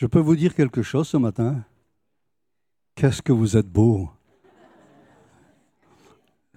[0.00, 1.62] Je peux vous dire quelque chose ce matin?
[2.94, 4.08] Qu'est-ce que vous êtes beau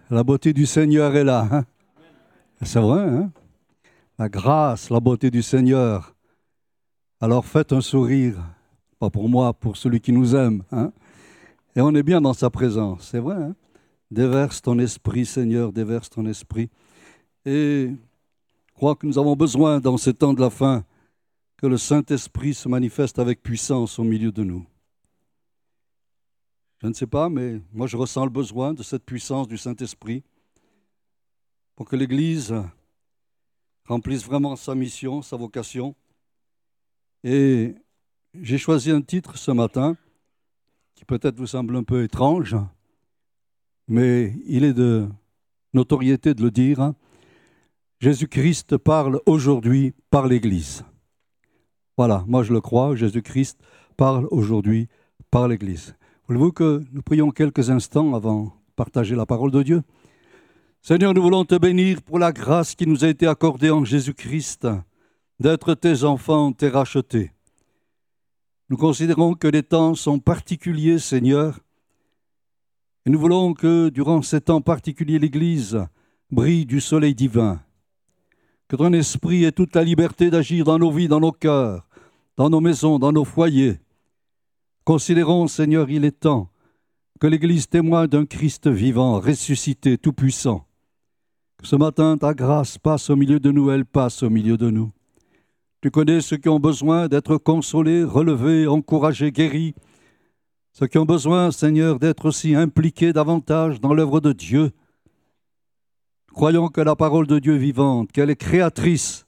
[0.10, 1.50] La beauté du Seigneur est là.
[1.52, 1.66] Hein?
[2.62, 3.34] C'est vrai, hein?
[4.18, 6.16] La grâce, la beauté du Seigneur.
[7.20, 8.42] Alors faites un sourire,
[8.98, 10.64] pas pour moi, pour celui qui nous aime.
[10.71, 10.94] Hein?
[11.75, 13.36] Et on est bien dans sa présence, c'est vrai.
[13.36, 13.55] Hein?
[14.10, 16.70] Déverse ton esprit, Seigneur, déverse ton esprit.
[17.46, 20.86] Et je crois que nous avons besoin, dans ces temps de la fin,
[21.64, 24.65] que le Saint-Esprit se manifeste avec puissance au milieu de nous.
[26.82, 30.24] Je ne sais pas, mais moi je ressens le besoin de cette puissance du Saint-Esprit
[31.78, 32.53] pour que l'Église
[33.86, 35.95] remplisse vraiment sa mission, sa vocation.
[37.23, 37.75] Et
[38.41, 39.95] j'ai choisi un titre ce matin
[40.95, 42.58] qui peut-être vous semble un peu étrange,
[43.88, 45.08] mais il est de
[45.73, 46.91] notoriété de le dire.
[48.02, 50.83] Jésus-Christ parle aujourd'hui par l'Église.
[51.97, 53.59] Voilà, moi je le crois, Jésus-Christ
[53.97, 54.88] parle aujourd'hui
[55.30, 55.95] par l'Église.
[56.27, 59.83] Voulez-vous que nous prions quelques instants avant de partager la parole de Dieu?
[60.81, 64.67] Seigneur, nous voulons te bénir pour la grâce qui nous a été accordée en Jésus-Christ,
[65.39, 67.31] d'être tes enfants, tes rachetés.
[68.69, 71.59] Nous considérons que les temps sont particuliers, Seigneur,
[73.05, 75.86] et nous voulons que durant ces temps particuliers, l'Église
[76.31, 77.61] brille du soleil divin,
[78.73, 81.88] que ton esprit ait toute la liberté d'agir dans nos vies, dans nos cœurs,
[82.38, 83.80] dans nos maisons, dans nos foyers.
[84.83, 86.49] Considérons, Seigneur, il est temps
[87.19, 90.65] que l'Église témoigne d'un Christ vivant, ressuscité, tout-puissant.
[91.59, 94.71] Que ce matin, ta grâce passe au milieu de nous, elle passe au milieu de
[94.71, 94.91] nous.
[95.83, 99.75] Tu connais ceux qui ont besoin d'être consolés, relevés, encouragés, guéris,
[100.71, 104.71] ceux qui ont besoin, Seigneur, d'être aussi impliqués davantage dans l'œuvre de Dieu.
[106.34, 109.28] Croyons que la parole de Dieu est vivante, qu'elle est créatrice,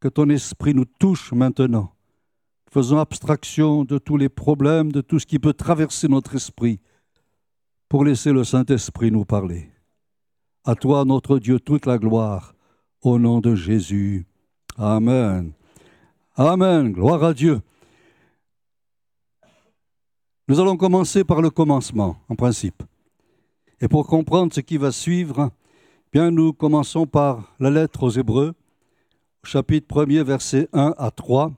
[0.00, 1.94] que ton esprit nous touche maintenant.
[2.68, 6.80] Faisons abstraction de tous les problèmes, de tout ce qui peut traverser notre esprit,
[7.88, 9.70] pour laisser le Saint-Esprit nous parler.
[10.64, 12.54] À toi, notre Dieu, toute la gloire,
[13.00, 14.26] au nom de Jésus.
[14.76, 15.52] Amen.
[16.34, 16.92] Amen.
[16.92, 17.60] Gloire à Dieu.
[20.48, 22.82] Nous allons commencer par le commencement, en principe.
[23.84, 25.50] Et pour comprendre ce qui va suivre,
[26.12, 28.54] bien nous commençons par la lettre aux Hébreux,
[29.42, 31.50] chapitre 1er, versets 1 à 3.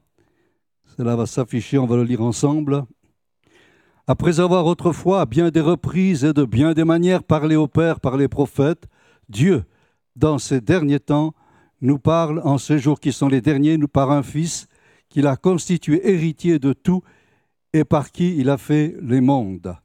[0.96, 2.86] Cela va s'afficher, on va le lire ensemble.
[4.06, 8.00] Après avoir autrefois, à bien des reprises et de bien des manières parlé au Père
[8.00, 8.86] par les prophètes,
[9.28, 9.64] Dieu,
[10.16, 11.34] dans ces derniers temps,
[11.82, 14.66] nous parle en ces jours qui sont les derniers, nous par un Fils
[15.10, 17.02] qu'il a constitué héritier de tout
[17.74, 19.76] et par qui il a fait les mondes.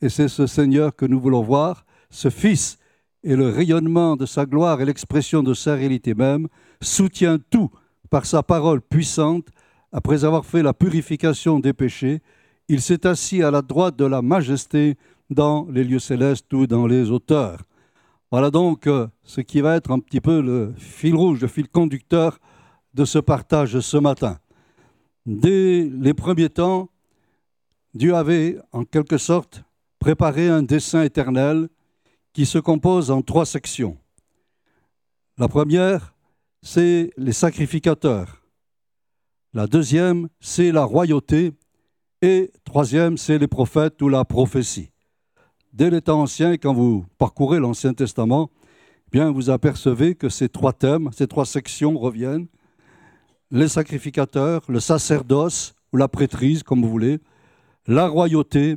[0.00, 2.78] Et c'est ce Seigneur que nous voulons voir, ce Fils,
[3.24, 6.48] et le rayonnement de sa gloire et l'expression de sa réalité même,
[6.80, 7.70] soutient tout
[8.10, 9.48] par sa parole puissante.
[9.92, 12.20] Après avoir fait la purification des péchés,
[12.68, 14.96] il s'est assis à la droite de la majesté
[15.30, 17.62] dans les lieux célestes ou dans les hauteurs.
[18.30, 21.68] Voilà donc euh, ce qui va être un petit peu le fil rouge, le fil
[21.68, 22.38] conducteur
[22.92, 24.38] de ce partage ce matin.
[25.24, 26.90] Dès les premiers temps,
[27.94, 29.64] Dieu avait, en quelque sorte,
[29.98, 31.68] préparé un dessin éternel
[32.38, 33.96] qui se compose en trois sections.
[35.38, 36.14] La première,
[36.62, 38.44] c'est les sacrificateurs.
[39.54, 41.52] La deuxième, c'est la royauté.
[42.22, 44.92] Et troisième, c'est les prophètes ou la prophétie.
[45.72, 48.52] Dès les temps anciens, quand vous parcourez l'Ancien Testament,
[49.08, 52.46] eh bien vous apercevez que ces trois thèmes, ces trois sections reviennent.
[53.50, 57.18] Les sacrificateurs, le sacerdoce ou la prêtrise, comme vous voulez,
[57.88, 58.76] la royauté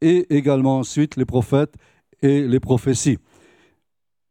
[0.00, 1.74] et également ensuite les prophètes
[2.22, 3.18] et les prophéties.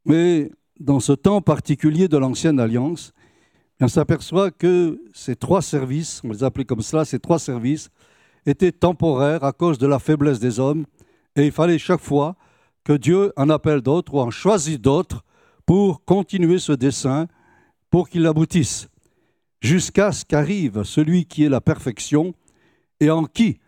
[0.05, 3.13] Mais dans ce temps particulier de l'Ancienne Alliance,
[3.81, 7.89] on s'aperçoit que ces trois services, on les appelait comme cela, ces trois services,
[8.45, 10.85] étaient temporaires à cause de la faiblesse des hommes,
[11.35, 12.35] et il fallait chaque fois
[12.83, 15.23] que Dieu en appelle d'autres ou en choisit d'autres
[15.65, 17.27] pour continuer ce dessein,
[17.89, 18.89] pour qu'il aboutisse,
[19.61, 22.33] jusqu'à ce qu'arrive celui qui est la perfection
[22.99, 23.59] et en qui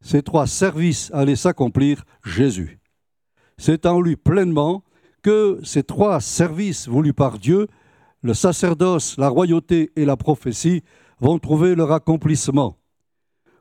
[0.00, 2.78] ces trois services allaient s'accomplir, Jésus.
[3.58, 4.84] C'est en lui pleinement
[5.22, 7.68] que ces trois services voulus par Dieu,
[8.22, 10.82] le sacerdoce, la royauté et la prophétie,
[11.20, 12.76] vont trouver leur accomplissement.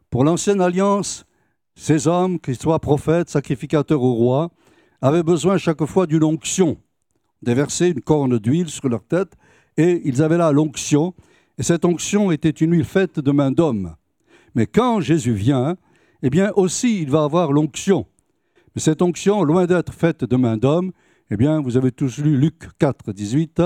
[0.10, 1.26] Pour l'ancienne alliance,
[1.76, 4.52] ces hommes, qu'ils soient prophètes, sacrificateurs ou rois,
[5.02, 6.78] avaient besoin chaque fois d'une onction,
[7.42, 9.34] déverser une corne d'huile sur leur tête,
[9.78, 11.14] et ils avaient là l'onction,
[11.58, 13.96] et cette onction était une huile faite de main d'homme.
[14.56, 15.78] Mais quand Jésus vient,
[16.22, 18.06] eh bien aussi il va avoir l'onction.
[18.76, 20.92] Mais cette onction, loin d'être faite de main d'homme,
[21.32, 23.62] eh bien vous avez tous lu Luc 4, 18,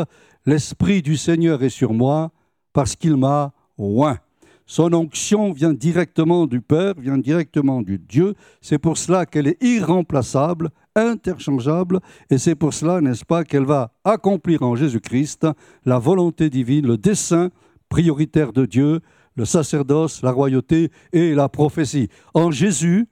[0.46, 2.32] L'Esprit du Seigneur est sur moi
[2.74, 4.20] parce qu'il m'a oint.
[4.68, 8.36] Son onction vient directement du Père, vient directement du Dieu.
[8.62, 13.94] C'est pour cela qu'elle est irremplaçable, interchangeable, et c'est pour cela, n'est-ce pas, qu'elle va
[14.04, 15.48] accomplir en Jésus-Christ
[15.86, 17.50] la volonté divine, le dessein
[17.90, 19.00] prioritaire de Dieu,
[19.36, 22.10] le sacerdoce, la royauté et la prophétie.
[22.36, 23.08] En Jésus,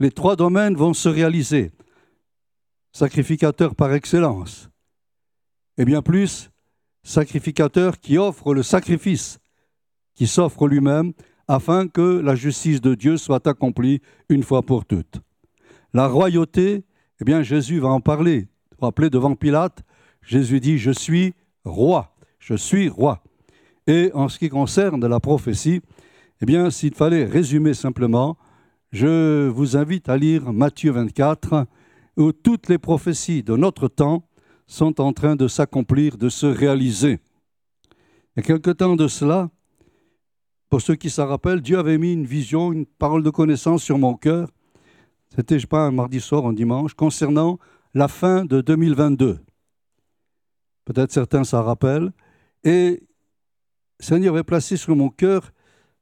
[0.00, 1.70] les trois domaines vont se réaliser.
[2.92, 4.68] Sacrificateur par excellence,
[5.78, 6.50] et bien plus,
[7.04, 9.38] sacrificateur qui offre le sacrifice,
[10.14, 11.12] qui s'offre lui-même
[11.46, 15.20] afin que la justice de Dieu soit accomplie une fois pour toutes.
[15.92, 16.84] La royauté,
[17.20, 18.48] eh bien Jésus va en parler.
[18.80, 19.82] Vous devant Pilate,
[20.22, 23.22] Jésus dit Je suis roi, je suis roi.
[23.86, 25.80] Et en ce qui concerne la prophétie,
[26.42, 28.36] eh bien, s'il fallait résumer simplement,
[28.92, 31.66] je vous invite à lire Matthieu 24,
[32.16, 34.24] où toutes les prophéties de notre temps
[34.66, 37.20] sont en train de s'accomplir, de se réaliser.
[38.36, 39.50] Il y a quelque temps de cela,
[40.68, 43.98] pour ceux qui s'en rappellent, Dieu avait mis une vision, une parole de connaissance sur
[43.98, 44.48] mon cœur.
[45.34, 47.58] C'était, je sais pas, un mardi soir, un dimanche, concernant
[47.92, 49.40] la fin de 2022.
[50.84, 52.12] Peut-être certains s'en rappellent.
[52.62, 53.02] Et
[53.98, 55.52] Seigneur avait placé sur mon cœur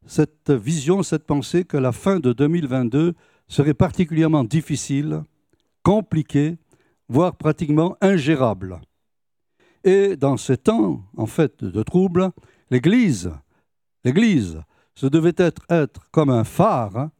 [0.08, 3.14] cette vision, cette pensée que la fin de 2022
[3.46, 5.22] serait particulièrement difficile,
[5.82, 6.56] compliquée,
[7.08, 8.80] voire pratiquement ingérable.
[9.84, 12.30] Et dans ces temps, en fait, de troubles,
[12.70, 13.30] l'Église,
[14.02, 14.62] l'Église,
[14.94, 17.12] ce devait être, être comme un phare, hein,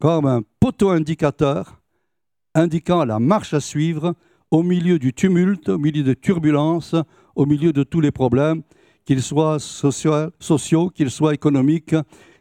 [0.00, 1.80] comme un poteau indicateur,
[2.54, 4.14] indiquant la marche à suivre
[4.50, 6.94] au milieu du tumulte, au milieu des turbulences,
[7.36, 8.62] au milieu de tous les problèmes,
[9.08, 11.96] qu'ils soient sociaux, qu'ils soient économiques,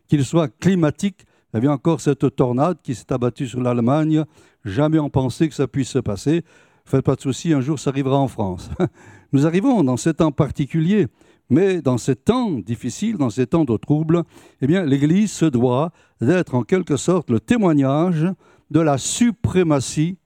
[0.05, 1.25] qu'ils soient climatiques.
[1.53, 4.25] Il y avait encore cette tornade qui s'est abattue sur l'Allemagne.
[4.65, 6.43] Jamais on pensait que ça puisse se passer.
[6.83, 8.69] Faites pas de soucis, un jour ça arrivera en France.
[9.31, 11.07] Nous arrivons dans ces temps particuliers,
[11.49, 14.23] mais dans ces temps difficiles, dans ces temps de troubles,
[14.59, 18.27] eh bien, l'Église se doit d'être en quelque sorte le témoignage
[18.71, 20.17] de la suprématie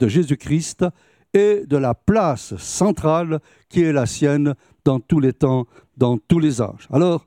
[0.00, 0.84] de Jésus-Christ
[1.32, 4.54] et de la place centrale qui est la sienne
[4.84, 5.66] dans tous les temps,
[5.96, 6.88] dans tous les âges.
[6.90, 7.26] Alors,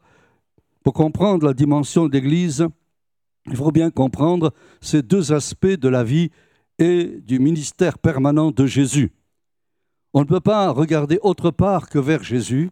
[0.84, 2.68] pour comprendre la dimension de l'Église,
[3.48, 6.30] il faut bien comprendre ces deux aspects de la vie
[6.80, 9.12] et du ministère permanent de Jésus.
[10.14, 12.70] On ne peut pas regarder autre part que vers Jésus.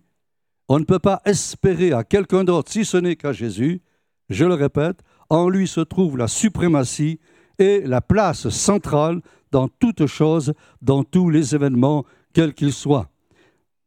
[0.68, 3.81] On ne peut pas espérer à quelqu'un d'autre si ce n'est qu'à Jésus.
[4.30, 7.19] Je le répète, en lui se trouve la suprématie
[7.57, 13.09] et la place centrale dans toutes choses, dans tous les événements, quels qu'ils soient.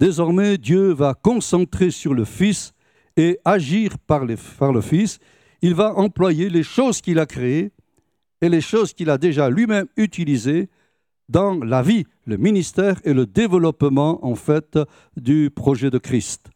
[0.00, 2.74] Désormais, Dieu va concentrer sur le Fils
[3.16, 5.18] et agir par, le Fils.
[5.62, 7.72] Il va employer les choses qu'il a créées
[8.40, 10.68] et les choses qu'il a déjà lui-même utilisées
[11.28, 14.78] dans la vie, le ministère et le développement en fait
[15.16, 16.50] du projet de Christ.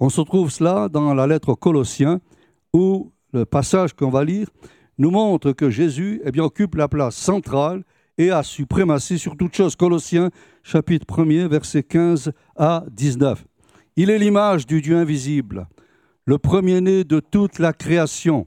[0.00, 2.20] On se trouve cela dans la lettre aux Colossiens
[2.72, 4.48] où le passage qu'on va lire
[4.98, 7.84] nous montre que Jésus eh occupe la place centrale
[8.18, 9.76] et a suprématie sur toute chose.
[9.76, 10.30] Colossiens
[10.62, 13.44] chapitre 1er, versets 15 à 19.
[13.96, 15.68] Il est l'image du Dieu invisible,
[16.24, 18.46] le premier-né de toute la création.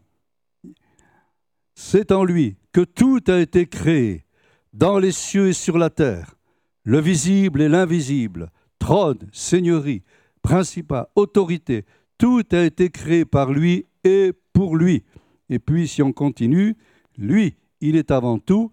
[1.74, 4.26] C'est en lui que tout a été créé,
[4.74, 6.36] dans les cieux et sur la terre,
[6.84, 10.04] le visible et l'invisible, trône, seigneurie,
[10.42, 11.86] principat, autorité,
[12.18, 15.04] tout a été créé par lui et pour lui.
[15.50, 16.78] Et puis si on continue,
[17.18, 18.72] lui, il est avant tout,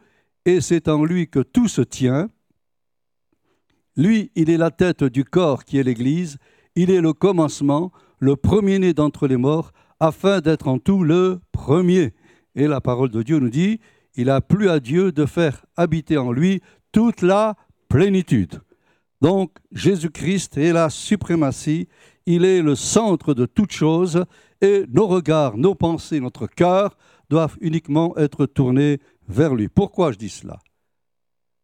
[0.48, 2.30] et c'est en lui que tout se tient.
[3.96, 6.38] Lui, il est la tête du corps qui est l'Église,
[6.74, 12.14] il est le commencement, le premier-né d'entre les morts, afin d'être en tout le premier.
[12.54, 13.78] Et la parole de Dieu nous dit,
[14.14, 16.62] il a plu à Dieu de faire habiter en lui
[16.92, 17.54] toute la
[17.90, 18.62] plénitude.
[19.20, 21.88] Donc Jésus-Christ est la suprématie,
[22.24, 24.24] il est le centre de toute chose,
[24.62, 26.96] et nos regards, nos pensées, notre cœur
[27.28, 29.68] doivent uniquement être tournés vers lui.
[29.68, 30.58] Pourquoi je dis cela?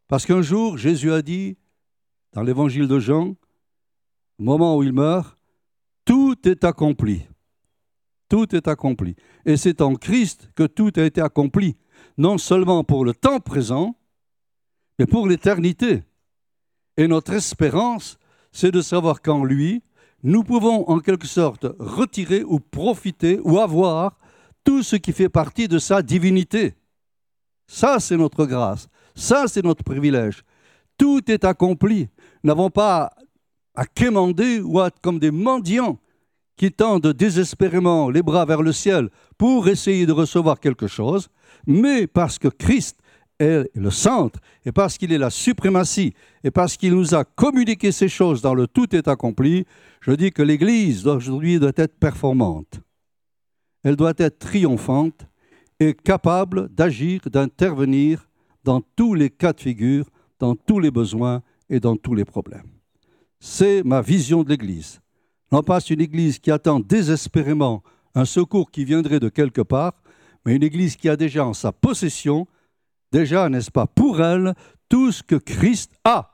[0.07, 1.57] Parce qu'un jour, Jésus a dit,
[2.33, 3.35] dans l'évangile de Jean,
[4.39, 5.37] au moment où il meurt,
[6.05, 7.27] tout est accompli.
[8.29, 9.15] Tout est accompli.
[9.45, 11.75] Et c'est en Christ que tout a été accompli,
[12.17, 13.95] non seulement pour le temps présent,
[14.99, 16.03] mais pour l'éternité.
[16.97, 18.17] Et notre espérance,
[18.51, 19.83] c'est de savoir qu'en lui,
[20.23, 24.17] nous pouvons en quelque sorte retirer ou profiter ou avoir
[24.63, 26.75] tout ce qui fait partie de sa divinité.
[27.67, 28.87] Ça, c'est notre grâce.
[29.15, 30.43] Ça, c'est notre privilège.
[30.97, 32.07] Tout est accompli.
[32.43, 33.11] Nous n'avons pas
[33.75, 35.99] à quémander ou à être comme des mendiants
[36.57, 41.27] qui tendent désespérément les bras vers le ciel pour essayer de recevoir quelque chose,
[41.67, 42.99] mais parce que Christ
[43.39, 46.13] est le centre, et parce qu'il est la suprématie,
[46.45, 49.65] et parce qu'il nous a communiqué ces choses dans le tout est accompli,
[49.99, 52.79] je dis que l'Église d'aujourd'hui doit être performante.
[53.83, 55.27] elle doit être triomphante
[55.79, 58.27] et capable d'agir, d'intervenir
[58.63, 60.05] dans tous les cas de figure,
[60.39, 62.69] dans tous les besoins et dans tous les problèmes.
[63.39, 65.01] C'est ma vision de l'Église.
[65.51, 67.83] Non pas une Église qui attend désespérément
[68.15, 69.93] un secours qui viendrait de quelque part,
[70.45, 72.47] mais une Église qui a déjà en sa possession,
[73.11, 74.53] déjà, n'est-ce pas, pour elle,
[74.89, 76.31] tout ce que Christ a,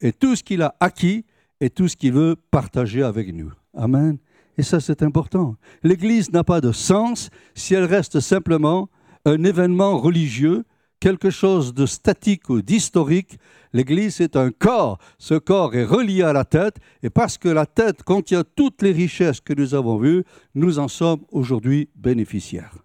[0.00, 1.24] et tout ce qu'il a acquis,
[1.60, 3.52] et tout ce qu'il veut partager avec nous.
[3.74, 4.18] Amen.
[4.58, 5.56] Et ça, c'est important.
[5.82, 8.88] L'Église n'a pas de sens si elle reste simplement
[9.24, 10.64] un événement religieux,
[11.00, 13.38] quelque chose de statique ou d'historique.
[13.72, 14.98] L'Église est un corps.
[15.18, 18.92] Ce corps est relié à la tête, et parce que la tête contient toutes les
[18.92, 22.76] richesses que nous avons vues, nous en sommes aujourd'hui bénéficiaires.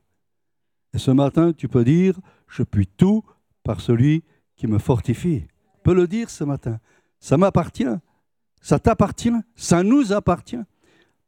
[0.93, 3.23] Et ce matin, tu peux dire, je puis tout
[3.63, 4.23] par celui
[4.55, 5.41] qui me fortifie.
[5.41, 6.79] Tu peux le dire ce matin.
[7.19, 7.85] Ça m'appartient.
[8.61, 9.31] Ça t'appartient.
[9.55, 10.63] Ça nous appartient.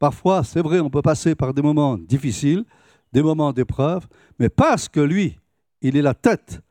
[0.00, 2.64] Parfois, c'est vrai, on peut passer par des moments difficiles,
[3.12, 5.38] des moments d'épreuve, mais parce que lui,
[5.82, 6.62] il est la tête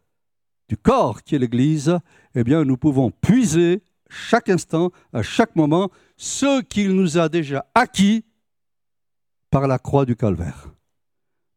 [0.67, 1.99] du corps qui est l'Église,
[2.33, 7.67] eh bien, nous pouvons puiser chaque instant, à chaque moment, ce qu'il nous a déjà
[7.75, 8.25] acquis
[9.51, 10.73] par la croix du calvaire.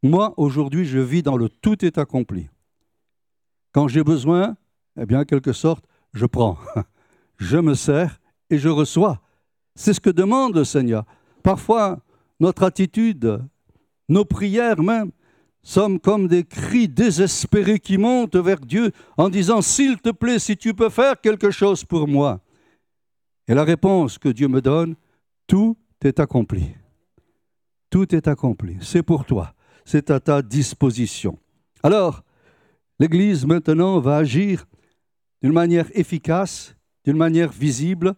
[0.02, 2.50] Moi, aujourd'hui, je vis dans le tout est accompli.
[3.72, 4.58] Quand j'ai besoin,
[5.00, 6.58] eh bien, en quelque sorte, je prends,
[7.38, 9.22] je me sers et je reçois.
[9.74, 11.06] C'est ce que demande le Seigneur.
[11.42, 12.00] Parfois,
[12.40, 13.40] notre attitude,
[14.08, 15.10] nos prières même,
[15.62, 20.56] sommes comme des cris désespérés qui montent vers Dieu en disant S'il te plaît, si
[20.56, 22.40] tu peux faire quelque chose pour moi.
[23.48, 24.96] Et la réponse que Dieu me donne
[25.46, 26.74] Tout est accompli.
[27.90, 28.76] Tout est accompli.
[28.80, 29.54] C'est pour toi.
[29.84, 31.38] C'est à ta disposition.
[31.82, 32.22] Alors,
[32.98, 34.64] l'Église maintenant va agir
[35.42, 38.14] d'une manière efficace, d'une manière visible,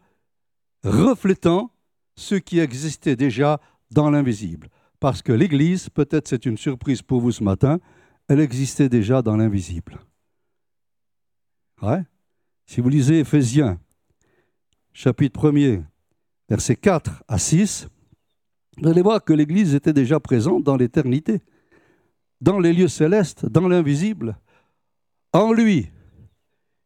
[0.85, 1.74] reflétant
[2.16, 4.68] ce qui existait déjà dans l'invisible.
[5.00, 7.78] Parce que l'Église, peut-être c'est une surprise pour vous ce matin,
[8.28, 10.00] elle existait déjà dans l'invisible.
[12.66, 13.78] Si vous lisez Éphésiens,
[14.94, 15.83] chapitre 1er,
[16.49, 17.88] versets 4 à 6,
[18.78, 21.42] vous allez voir que l'Église était déjà présente dans l'éternité,
[22.40, 24.38] dans les lieux célestes, dans l'invisible.
[25.33, 25.90] En lui,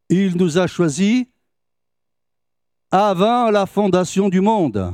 [0.09, 1.25] il nous a choisis
[2.91, 4.93] avant la fondation du monde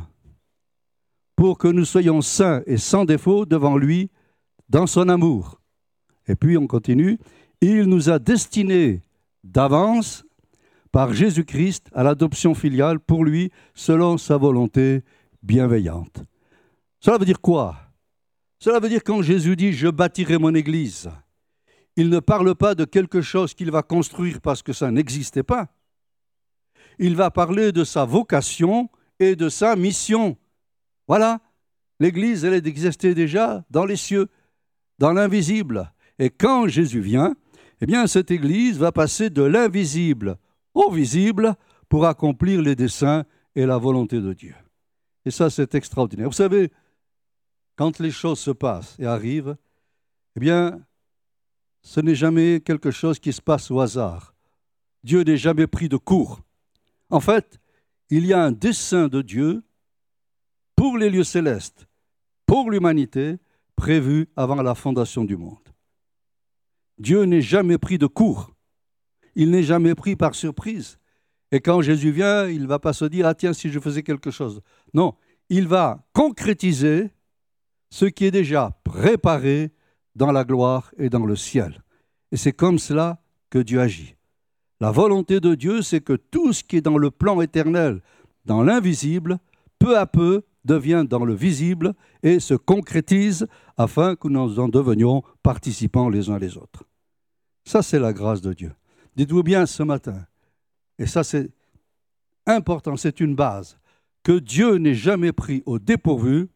[1.36, 4.10] pour que nous soyons saints et sans défaut devant lui
[4.70, 5.60] dans son amour.
[6.28, 7.20] Et puis on continue,
[7.62, 9.02] il nous a destinés
[9.44, 10.24] d'avance
[10.92, 15.04] par Jésus-Christ à l'adoption filiale pour lui selon sa volonté
[15.44, 16.24] bienveillante.
[17.00, 17.76] Cela veut dire quoi?
[18.60, 21.10] Cela veut dire quand Jésus dit je bâtirai mon église,
[21.98, 25.68] il ne parle pas de quelque chose qu'il va construire parce que ça n'existait pas.
[26.98, 28.90] Il va parler de sa vocation
[29.20, 30.38] et de sa mission.
[31.08, 31.40] Voilà,
[32.00, 34.28] l'Église, elle existait déjà dans les cieux,
[35.00, 35.92] dans l'invisible.
[36.20, 37.36] Et quand Jésus vient,
[37.82, 40.38] eh bien, cette Église va passer de l'invisible
[40.74, 41.56] au visible
[41.90, 44.56] pour accomplir les desseins et la volonté de Dieu.
[45.26, 46.28] Et ça, c'est extraordinaire.
[46.28, 46.72] Vous savez,
[47.76, 49.58] quand les choses se passent et arrivent,
[50.36, 50.80] eh bien,
[51.82, 54.34] ce n'est jamais quelque chose qui se passe au hasard.
[55.04, 56.42] Dieu n'est jamais pris de court.
[57.10, 57.60] En fait,
[58.10, 59.64] il y a un dessein de Dieu
[60.86, 61.88] pour les lieux célestes,
[62.46, 63.38] pour l'humanité,
[63.76, 65.68] prévu avant la fondation du monde.
[67.00, 68.54] Dieu n'est jamais pris de court.
[69.34, 71.00] Il n'est jamais pris par surprise.
[71.52, 74.04] Et quand Jésus vient, il ne va pas se dire, ah tiens, si je faisais
[74.04, 74.62] quelque chose.
[74.94, 75.16] Non,
[75.50, 77.10] il va concrétiser
[77.90, 79.72] ce qui est déjà préparé
[80.14, 81.84] dans la gloire et dans le ciel.
[82.32, 84.18] Et c'est comme cela que Dieu agit.
[84.80, 88.04] La volonté de Dieu, c'est que tout ce qui est dans le plan éternel,
[88.46, 89.40] dans l'invisible,
[89.80, 91.94] peu à peu devient dans le visible
[92.24, 96.84] et se concrétise afin que nous en devenions participants les uns les autres.
[97.64, 98.74] Ça, c'est la grâce de Dieu.
[99.16, 100.26] Dites-vous bien ce matin,
[101.00, 101.50] et ça c'est
[102.46, 103.78] important, c'est une base,
[104.24, 106.50] que Dieu n'est jamais pris au dépourvu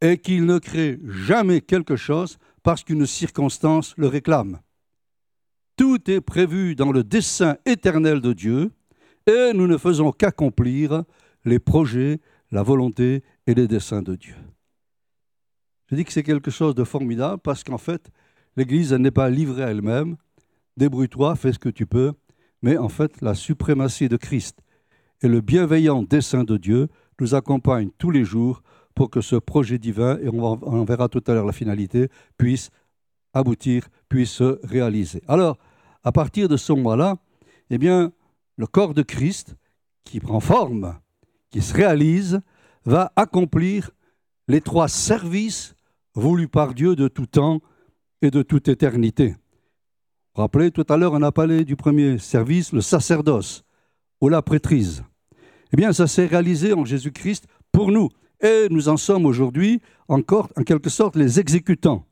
[0.00, 4.60] et qu'il ne crée jamais quelque chose parce qu'une circonstance le réclame.
[5.76, 8.72] Tout est prévu dans le dessein éternel de Dieu
[9.26, 11.04] et nous ne faisons qu'accomplir
[11.44, 12.20] les projets
[12.50, 14.34] la volonté et les desseins de Dieu.
[15.86, 18.10] Je dis que c'est quelque chose de formidable parce qu'en fait,
[18.56, 20.16] l'Église n'est pas livrée à elle-même.
[20.76, 22.12] Débrouille-toi, fais ce que tu peux.
[22.62, 24.60] Mais en fait, la suprématie de Christ
[25.22, 26.88] et le bienveillant dessein de Dieu
[27.20, 28.62] nous accompagnent tous les jours
[28.94, 32.70] pour que ce projet divin, et on, verra tout à l'heure la finalité, puisse
[33.32, 35.22] aboutir, puisse se réaliser.
[35.28, 35.58] Alors,
[36.02, 37.16] à partir de ce moment-là,
[37.70, 38.12] eh bien,
[38.56, 39.56] le corps de Christ,
[40.04, 40.98] qui prend forme,
[41.50, 42.40] qui se réalise
[42.84, 43.90] va accomplir
[44.48, 45.74] les trois services
[46.14, 47.60] voulu par Dieu de tout temps
[48.22, 49.36] et de toute éternité.
[50.34, 53.64] Vous rappelez, tout à l'heure, on a parlé du premier service, le sacerdoce
[54.20, 55.04] ou la prêtrise.
[55.72, 58.08] Eh bien, ça s'est réalisé en Jésus-Christ pour nous.
[58.40, 62.06] Et nous en sommes aujourd'hui encore, en quelque sorte, les exécutants.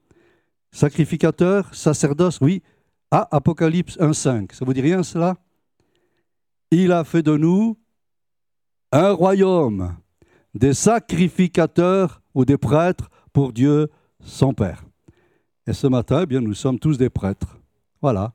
[0.71, 2.63] Sacrificateurs, sacerdoce, oui.
[3.11, 4.55] Ah, Apocalypse 1.5.
[4.55, 5.37] Ça vous dit rien cela?
[6.71, 7.79] Il a fait de nous
[8.93, 9.97] un royaume,
[10.55, 13.89] des sacrificateurs ou des prêtres pour Dieu
[14.21, 14.85] son Père.
[15.67, 17.59] Et ce matin, eh bien, nous sommes tous des prêtres.
[18.01, 18.33] Voilà.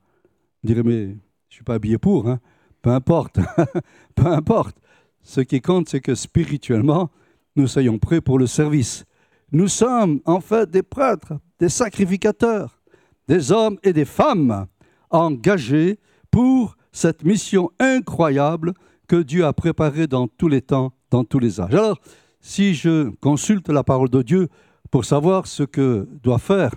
[0.62, 1.16] Vous direz, mais je ne
[1.50, 2.28] suis pas habillé pour.
[2.30, 2.40] Hein.
[2.82, 3.40] Peu importe.
[4.16, 4.78] Peu importe.
[5.24, 7.10] Ce qui compte, c'est que spirituellement,
[7.56, 9.06] nous soyons prêts pour le service.
[9.52, 12.82] Nous sommes en fait des prêtres, des sacrificateurs,
[13.28, 14.68] des hommes et des femmes
[15.10, 16.00] engagés
[16.32, 18.74] pour cette mission incroyable
[19.08, 21.74] que Dieu a préparée dans tous les temps, dans tous les âges.
[21.74, 22.00] Alors,
[22.40, 24.50] si je consulte la parole de Dieu
[24.92, 26.72] pour savoir ce que doit faire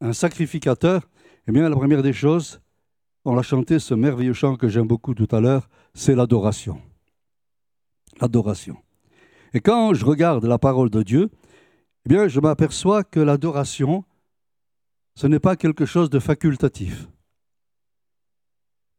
[0.00, 1.08] un sacrificateur,
[1.46, 2.60] eh bien, la première des choses,
[3.24, 6.80] on a chanté ce merveilleux chant que j'aime beaucoup tout à l'heure, c'est l'adoration.
[8.20, 8.76] L'adoration.
[9.54, 11.30] Et quand je regarde la parole de Dieu,
[12.04, 14.04] eh bien, je m'aperçois que l'adoration,
[15.14, 17.08] ce n'est pas quelque chose de facultatif.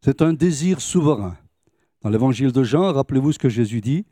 [0.02, 1.38] C'est un désir souverain.
[2.06, 4.06] Dans l'évangile de Jean, rappelez-vous ce que Jésus dit,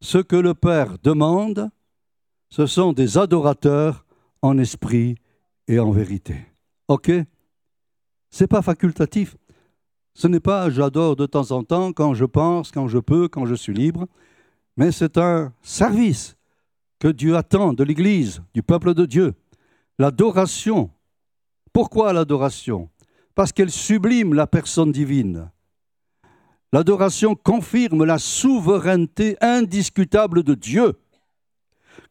[0.00, 1.68] ce que le Père demande,
[2.48, 4.06] ce sont des adorateurs
[4.40, 5.16] en esprit
[5.68, 6.36] et en vérité.
[6.88, 7.12] OK?
[8.30, 9.36] C'est pas facultatif.
[10.14, 13.44] Ce n'est pas j'adore de temps en temps quand je pense, quand je peux, quand
[13.44, 14.06] je suis libre
[14.78, 16.38] mais c'est un service
[16.98, 19.34] que Dieu attend de l'Église, du peuple de Dieu.
[19.98, 20.90] L'adoration.
[21.74, 22.88] Pourquoi l'adoration?
[23.34, 25.50] Parce qu'elle sublime la personne divine.
[26.74, 30.98] L'adoration confirme la souveraineté indiscutable de Dieu.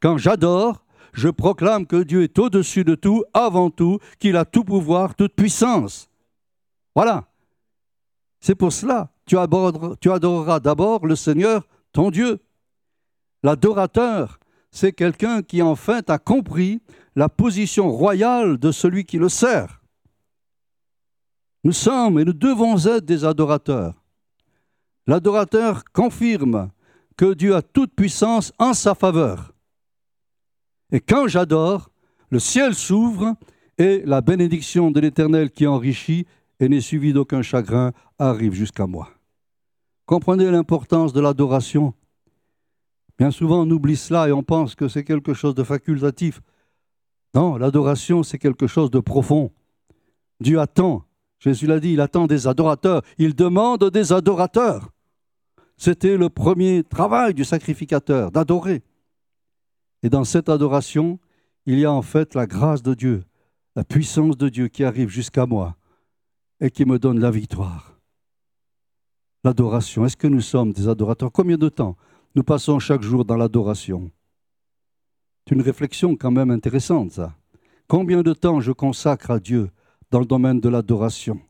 [0.01, 4.63] Quand j'adore, je proclame que Dieu est au-dessus de tout, avant tout, qu'il a tout
[4.63, 6.07] pouvoir, toute puissance.
[6.95, 7.27] Voilà.
[8.39, 9.11] C'est pour cela.
[9.25, 12.39] Tu adoreras d'abord le Seigneur, ton Dieu.
[13.43, 14.39] L'adorateur,
[14.71, 16.81] c'est quelqu'un qui en fait a compris
[17.17, 19.81] la position royale de celui qui le sert.
[21.65, 24.02] Nous sommes et nous devons être des adorateurs.
[25.07, 26.71] L'adorateur confirme
[27.17, 29.53] que Dieu a toute puissance en sa faveur.
[30.91, 31.89] Et quand j'adore,
[32.29, 33.35] le ciel s'ouvre
[33.77, 36.25] et la bénédiction de l'Éternel qui enrichit
[36.59, 39.09] et n'est suivie d'aucun chagrin arrive jusqu'à moi.
[40.05, 41.93] Comprenez l'importance de l'adoration
[43.17, 46.41] Bien souvent, on oublie cela et on pense que c'est quelque chose de facultatif.
[47.35, 49.51] Non, l'adoration, c'est quelque chose de profond.
[50.39, 51.05] Dieu attend,
[51.43, 54.93] Jésus l'a dit, il attend des adorateurs, il demande des adorateurs.
[55.75, 58.81] C'était le premier travail du sacrificateur, d'adorer.
[60.03, 61.19] Et dans cette adoration,
[61.65, 63.25] il y a en fait la grâce de Dieu,
[63.75, 65.75] la puissance de Dieu qui arrive jusqu'à moi
[66.61, 67.99] et qui me donne la victoire.
[69.43, 71.33] L'adoration, est-ce que nous sommes des adorateurs?
[71.33, 71.97] Combien de temps
[72.35, 74.11] nous passons chaque jour dans l'adoration?
[75.43, 77.35] C'est une réflexion quand même intéressante, ça.
[77.89, 79.69] Combien de temps je consacre à Dieu
[80.13, 81.41] dans le domaine de l'adoration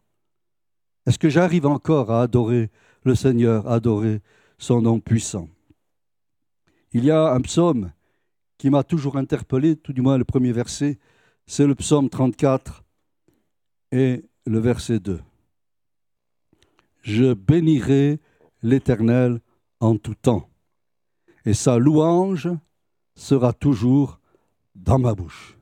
[1.06, 2.72] Est-ce que j'arrive encore à adorer
[3.04, 4.22] le Seigneur, adorer
[4.58, 5.50] son nom puissant?
[6.94, 7.92] Il y a un psaume
[8.58, 10.98] qui m'a toujours interpellé, tout du moins le premier verset,
[11.46, 12.86] c'est le psaume 34
[13.92, 15.20] et le verset 2.
[17.02, 18.22] Je bénirai
[18.62, 19.42] l'Éternel
[19.82, 20.50] en tout temps
[21.44, 22.48] et sa louange
[23.14, 24.22] sera toujours
[24.74, 25.58] dans ma bouche.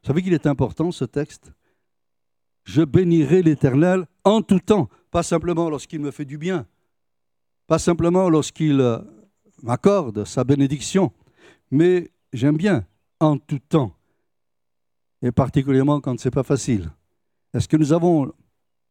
[0.00, 1.52] Vous savez qu'il est important ce texte
[2.64, 6.66] Je bénirai l'Éternel en tout temps, pas simplement lorsqu'il me fait du bien,
[7.66, 8.98] pas simplement lorsqu'il euh,
[9.62, 11.12] m'accorde sa bénédiction,
[11.70, 12.86] mais j'aime bien
[13.20, 13.94] en tout temps,
[15.22, 16.90] et particulièrement quand ce n'est pas facile.
[17.52, 18.32] Est-ce que nous avons,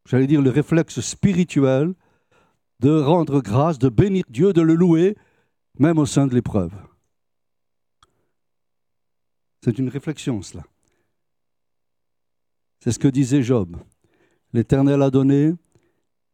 [0.06, 1.94] j'allais dire, le réflexe spirituel
[2.80, 5.18] de rendre grâce, de bénir Dieu, de le louer
[5.80, 6.74] même au sein de l'épreuve?
[9.64, 10.64] C'est une réflexion, cela.
[12.84, 13.78] C'est ce que disait Job.
[14.52, 15.54] L'Éternel a donné,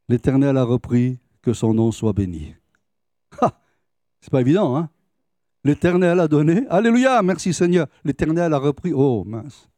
[0.07, 2.55] l'Éternel a repris, que son nom soit béni.
[4.19, 4.89] C'est pas évident, hein?
[5.63, 7.85] L'Éternel a donné, Alléluia, merci Seigneur.
[8.03, 9.69] L'Éternel a repris, oh mince.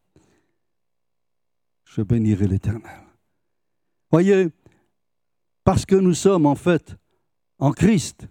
[1.83, 3.01] Je bénirai l'Éternel.
[4.09, 4.47] Voyez,
[5.65, 6.95] parce que nous sommes en fait
[7.59, 8.29] en Christ,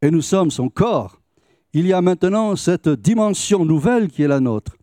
[0.00, 1.20] et nous sommes son corps,
[1.74, 4.74] il y a maintenant cette dimension nouvelle qui est la nôtre.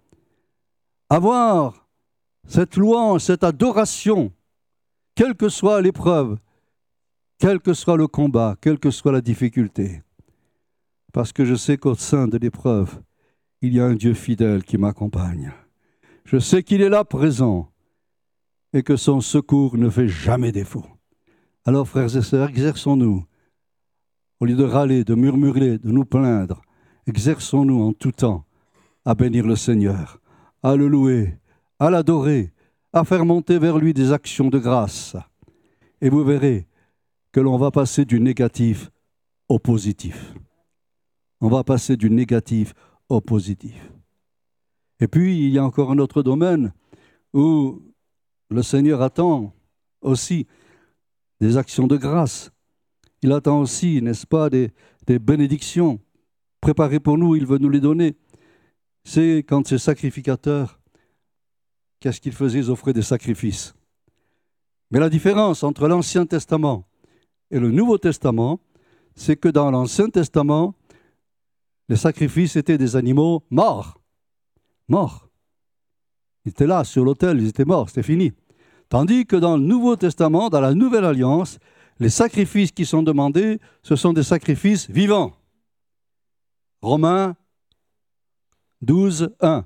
[1.09, 1.88] Avoir
[2.49, 4.33] cette louange, cette adoration,
[5.15, 6.37] quelle que soit l'épreuve,
[7.37, 10.01] quel que soit le combat, quelle que soit la difficulté.
[11.13, 13.01] Parce que je sais qu'au sein de l'épreuve,
[13.61, 15.53] il y a un Dieu fidèle qui m'accompagne.
[16.25, 17.71] Je sais qu'il est là présent
[18.73, 20.85] et que son secours ne fait jamais défaut.
[21.65, 23.25] Alors, frères et sœurs, exerçons-nous,
[24.39, 26.61] au lieu de râler, de murmurer, de nous plaindre,
[27.05, 28.45] exerçons-nous en tout temps
[29.05, 30.19] à bénir le Seigneur,
[30.63, 31.37] à le louer,
[31.79, 32.51] à l'adorer,
[32.93, 35.15] à faire monter vers lui des actions de grâce.
[36.01, 36.67] Et vous verrez
[37.31, 38.89] que l'on va passer du négatif
[39.47, 40.33] au positif.
[41.41, 42.73] On va passer du négatif
[43.07, 43.91] au positif.
[44.99, 46.73] Et puis, il y a encore un autre domaine
[47.33, 47.81] où
[48.49, 49.53] le Seigneur attend
[50.01, 50.47] aussi
[51.39, 52.51] des actions de grâce.
[53.21, 54.71] Il attend aussi, n'est-ce pas, des,
[55.07, 55.99] bénédictions
[56.61, 58.15] préparées pour nous, il veut nous les donner.
[59.03, 60.78] C'est quand ces sacrificateurs,
[61.99, 63.75] qu'est-ce qu'ils faisaient Ils offraient des sacrifices.
[64.91, 66.87] Mais la différence entre l'Ancien Testament
[67.51, 68.59] et le Nouveau Testament,
[69.15, 70.75] c'est que dans l'Ancien Testament,
[71.89, 73.99] les sacrifices étaient des animaux morts.
[74.87, 75.27] Morts.
[76.45, 78.33] Ils étaient là, sur l'autel, ils étaient morts, c'était fini.
[78.87, 81.59] Tandis que dans le Nouveau Testament, dans la Nouvelle Alliance,
[81.99, 85.33] les sacrifices qui sont demandés, ce sont des sacrifices vivants.
[86.81, 87.35] Romains
[88.81, 89.65] 12, 1.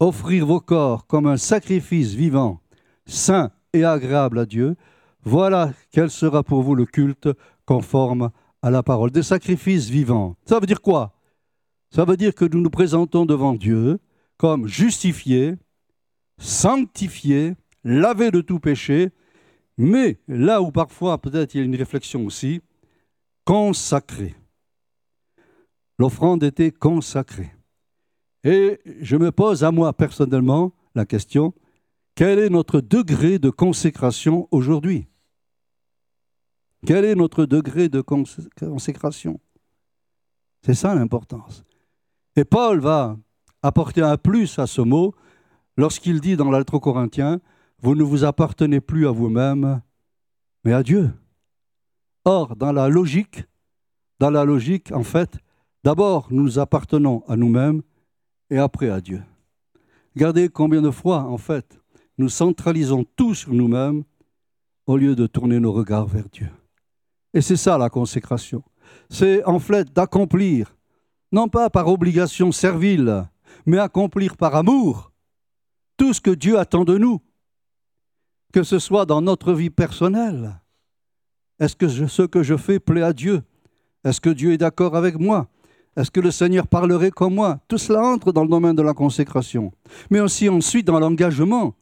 [0.00, 2.60] Offrir vos corps comme un sacrifice vivant,
[3.06, 4.76] saint et agréable à Dieu,
[5.24, 7.28] voilà quel sera pour vous le culte
[7.66, 8.30] conforme
[8.62, 9.10] à la parole.
[9.10, 10.36] Des sacrifices vivants.
[10.46, 11.14] Ça veut dire quoi?
[11.90, 13.98] Ça veut dire que nous nous présentons devant Dieu
[14.36, 15.56] comme justifiés,
[16.38, 19.10] sanctifiés, lavés de tout péché,
[19.76, 22.60] mais là où parfois peut-être il y a une réflexion aussi,
[23.44, 24.36] consacrés.
[25.98, 27.50] L'offrande était consacrée.
[28.44, 31.54] Et je me pose à moi personnellement la question,
[32.14, 35.06] quel est notre degré de consécration aujourd'hui?
[36.86, 39.40] Quel est notre degré de consécration?
[40.62, 41.64] C'est ça l'importance.
[42.36, 43.16] Et Paul va
[43.62, 45.14] apporter un plus à ce mot
[45.76, 47.40] lorsqu'il dit dans l'altre Corinthien,
[47.80, 49.80] vous ne vous appartenez plus à vous-même,
[50.64, 51.12] mais à Dieu.
[52.24, 53.44] Or, dans la logique,
[54.18, 55.38] dans la logique, en fait,
[55.84, 57.82] d'abord nous nous appartenons à nous-mêmes
[58.50, 59.22] et après à Dieu.
[60.14, 61.80] Regardez combien de fois, en fait,
[62.16, 64.04] nous centralisons tout sur nous-mêmes
[64.86, 66.48] au lieu de tourner nos regards vers Dieu.
[67.34, 68.62] Et c'est ça la consécration.
[69.10, 70.76] C'est en fait d'accomplir,
[71.30, 73.28] non pas par obligation servile,
[73.66, 75.12] mais accomplir par amour
[75.96, 77.20] tout ce que Dieu attend de nous,
[78.52, 80.60] que ce soit dans notre vie personnelle.
[81.60, 83.42] Est-ce que ce que je fais plaît à Dieu?
[84.04, 85.48] Est-ce que Dieu est d'accord avec moi?
[85.96, 87.58] Est-ce que le Seigneur parlerait comme moi?
[87.68, 89.72] Tout cela entre dans le domaine de la consécration.
[90.10, 91.74] Mais aussi ensuite dans l'engagement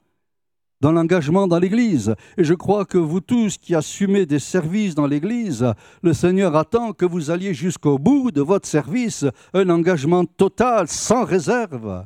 [0.80, 2.14] dans l'engagement dans l'Église.
[2.36, 6.92] Et je crois que vous tous qui assumez des services dans l'Église, le Seigneur attend
[6.92, 12.04] que vous alliez jusqu'au bout de votre service, un engagement total, sans réserve.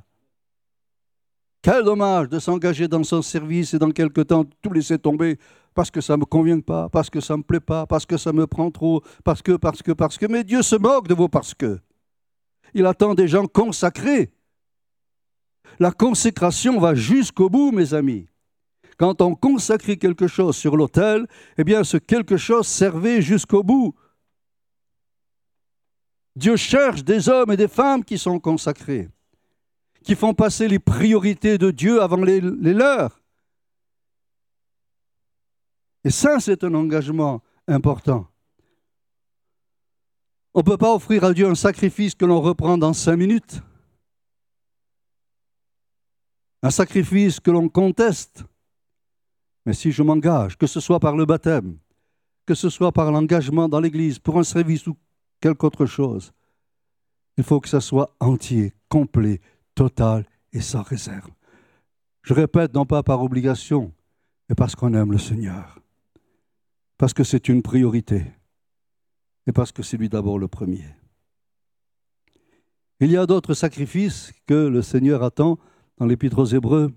[1.63, 5.37] Quel dommage de s'engager dans son service et dans quelque temps tout laisser tomber
[5.75, 8.07] parce que ça ne me convient pas, parce que ça ne me plaît pas, parce
[8.07, 10.27] que ça me prend trop, parce que, parce que, parce que.
[10.27, 11.79] Mais Dieu se moque de vos parce que.
[12.75, 14.33] Il attend des gens consacrés.
[15.79, 18.27] La consécration va jusqu'au bout, mes amis.
[18.99, 23.95] Quand on consacrait quelque chose sur l'autel, eh bien ce quelque chose servait jusqu'au bout.
[26.37, 29.09] Dieu cherche des hommes et des femmes qui sont consacrés,
[30.05, 33.21] qui font passer les priorités de Dieu avant les, les leurs.
[36.05, 38.30] Et ça, c'est un engagement important.
[40.53, 43.63] On ne peut pas offrir à Dieu un sacrifice que l'on reprend dans cinq minutes.
[46.63, 48.45] Un sacrifice que l'on conteste.
[49.65, 51.79] Mais si je m'engage, que ce soit par le baptême,
[52.47, 54.97] que ce soit par l'engagement dans l'Église, pour un service ou
[55.41, 56.33] quelque autre chose,
[57.37, 59.41] il faut que ça soit entier, complet,
[59.75, 61.31] total et sans réserve.
[62.23, 63.93] Je répète, non pas par obligation,
[64.49, 65.79] mais parce qu'on aime le Seigneur,
[66.99, 68.27] parce que c'est une priorité
[69.47, 70.85] et parce que c'est lui d'abord le premier.
[73.01, 75.59] Il y a d'autres sacrifices que le Seigneur attend
[75.99, 76.93] dans l'Épître aux Hébreux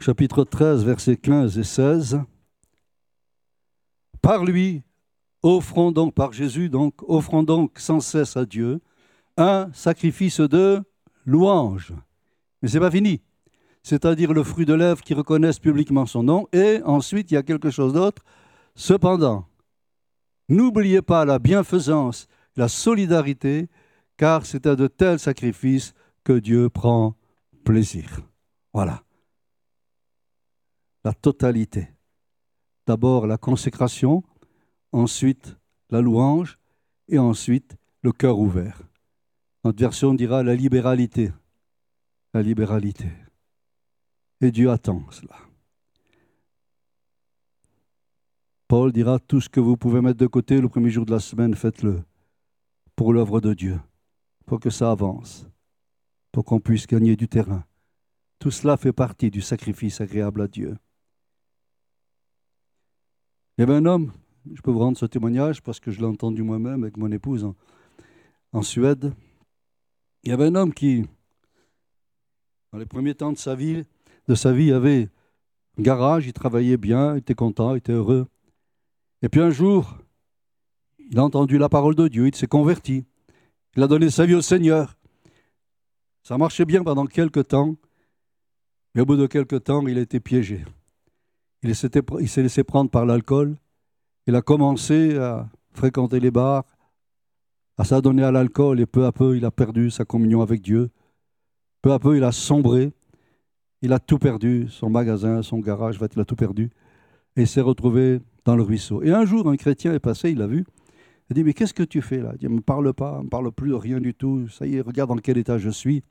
[0.00, 2.20] chapitre 13, versets 15 et 16.
[4.22, 4.82] Par lui,
[5.42, 8.80] offrons donc, par Jésus, donc, offrons donc sans cesse à Dieu
[9.36, 10.82] un sacrifice de
[11.24, 11.92] louange.
[12.62, 13.22] Mais ce n'est pas fini.
[13.82, 16.48] C'est-à-dire le fruit de lèvres qui reconnaissent publiquement son nom.
[16.52, 18.22] Et ensuite, il y a quelque chose d'autre.
[18.78, 19.48] Cependant,
[20.48, 23.68] n'oubliez pas la bienfaisance, la solidarité,
[24.16, 27.16] car c'est à de tels sacrifices que Dieu prend
[27.64, 28.20] plaisir.
[28.72, 29.02] Voilà
[31.04, 31.88] la totalité.
[32.86, 34.22] D'abord la consécration,
[34.92, 35.56] ensuite
[35.90, 36.58] la louange,
[37.08, 38.82] et ensuite le cœur ouvert.
[39.64, 41.32] Notre version dira la libéralité.
[42.32, 43.08] La libéralité.
[44.40, 45.47] Et Dieu attend cela.
[48.68, 51.20] Paul dira tout ce que vous pouvez mettre de côté le premier jour de la
[51.20, 52.02] semaine, faites-le
[52.94, 53.80] pour l'œuvre de Dieu,
[54.44, 55.46] pour que ça avance,
[56.32, 57.64] pour qu'on puisse gagner du terrain.
[58.38, 60.76] Tout cela fait partie du sacrifice agréable à Dieu.
[63.56, 64.12] Il y avait un homme,
[64.52, 67.50] je peux vous rendre ce témoignage parce que je l'ai entendu moi-même avec mon épouse
[68.52, 69.14] en, Suède.
[70.24, 71.06] Il y avait un homme qui,
[72.72, 73.84] dans les premiers temps de sa vie,
[74.26, 75.08] de sa vie avait
[75.78, 78.26] un garage, il travaillait bien, il était content, il était heureux.
[79.22, 79.98] Et puis un jour,
[81.10, 83.04] il a entendu la parole de Dieu, il s'est converti.
[83.76, 84.96] Il a donné sa vie au Seigneur.
[86.22, 87.76] Ça marchait bien pendant quelques temps,
[88.94, 90.64] mais au bout de quelques temps, il a été piégé.
[91.62, 93.56] Il s'est laissé prendre par l'alcool.
[94.26, 96.64] Il a commencé à fréquenter les bars,
[97.76, 100.90] à s'adonner à l'alcool, et peu à peu, il a perdu sa communion avec Dieu.
[101.82, 102.92] Peu à peu, il a sombré.
[103.80, 106.70] Il a tout perdu, son magasin, son garage, il a tout perdu.
[107.36, 109.02] Et il s'est retrouvé dans le ruisseau.
[109.02, 110.64] Et un jour, un chrétien est passé, il l'a vu.
[111.28, 112.32] Il dit, mais qu'est-ce que tu fais là?
[112.32, 114.48] Il dit, me parle pas, me parle plus de rien du tout.
[114.48, 116.02] Ça y est, regarde dans quel état je suis.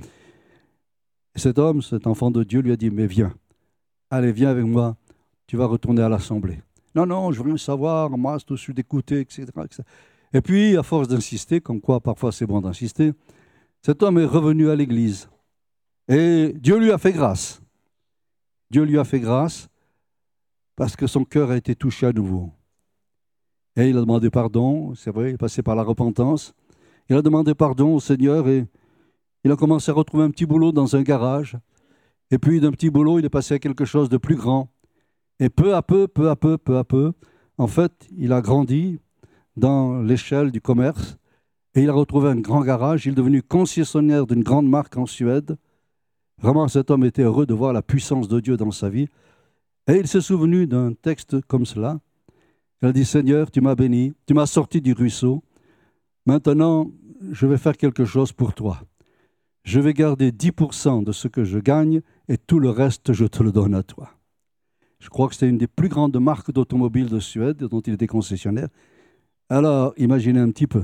[1.35, 3.33] Et cet homme, cet enfant de Dieu, lui a dit, mais viens,
[4.11, 4.97] allez, viens avec moi,
[5.47, 6.61] tu vas retourner à l'assemblée.
[6.93, 9.81] Non, non, je veux rien savoir, moi, c'est suis d'écouter, etc., etc.
[10.31, 13.13] Et puis, à force d'insister, comme quoi parfois c'est bon d'insister,
[13.81, 15.27] cet homme est revenu à l'église.
[16.07, 17.61] Et Dieu lui a fait grâce.
[18.69, 19.69] Dieu lui a fait grâce
[20.77, 22.51] parce que son cœur a été touché à nouveau.
[23.75, 26.53] Et il a demandé pardon, c'est vrai, il est passé par la repentance.
[27.09, 28.65] Il a demandé pardon au Seigneur et
[29.43, 31.57] il a commencé à retrouver un petit boulot dans un garage.
[32.29, 34.69] Et puis d'un petit boulot, il est passé à quelque chose de plus grand.
[35.39, 37.13] Et peu à peu, peu à peu, peu à peu,
[37.57, 38.99] en fait, il a grandi
[39.55, 41.17] dans l'échelle du commerce
[41.73, 43.07] et il a retrouvé un grand garage.
[43.07, 45.57] Il est devenu concessionnaire d'une grande marque en Suède.
[46.39, 49.07] Vraiment, cet homme était heureux de voir la puissance de Dieu dans sa vie.
[49.87, 51.99] Et il s'est souvenu d'un texte comme cela.
[52.81, 55.43] A dit, Seigneur, tu m'as béni, tu m'as sorti du ruisseau.
[56.25, 56.91] Maintenant,
[57.31, 58.81] je vais faire quelque chose pour toi.
[59.63, 63.41] Je vais garder 10% de ce que je gagne et tout le reste, je te
[63.41, 64.11] le donne à toi.
[64.99, 68.07] Je crois que c'était une des plus grandes marques d'automobiles de Suède dont il était
[68.07, 68.69] concessionnaire.
[69.49, 70.83] Alors, imaginez un petit peu.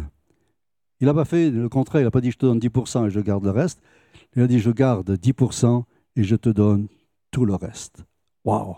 [0.99, 3.09] Il n'a pas fait le contraire, il n'a pas dit je te donne 10% et
[3.09, 3.81] je garde le reste.
[4.35, 5.83] Il a dit je garde 10%
[6.15, 6.87] et je te donne
[7.31, 8.05] tout le reste.
[8.45, 8.77] Waouh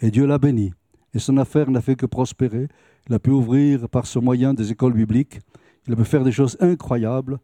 [0.00, 0.72] et Dieu l'a béni.
[1.14, 2.68] Et son affaire n'a fait que prospérer.
[3.08, 5.38] Il a pu ouvrir par ce moyen des écoles bibliques.
[5.86, 7.38] Il a pu faire des choses incroyables.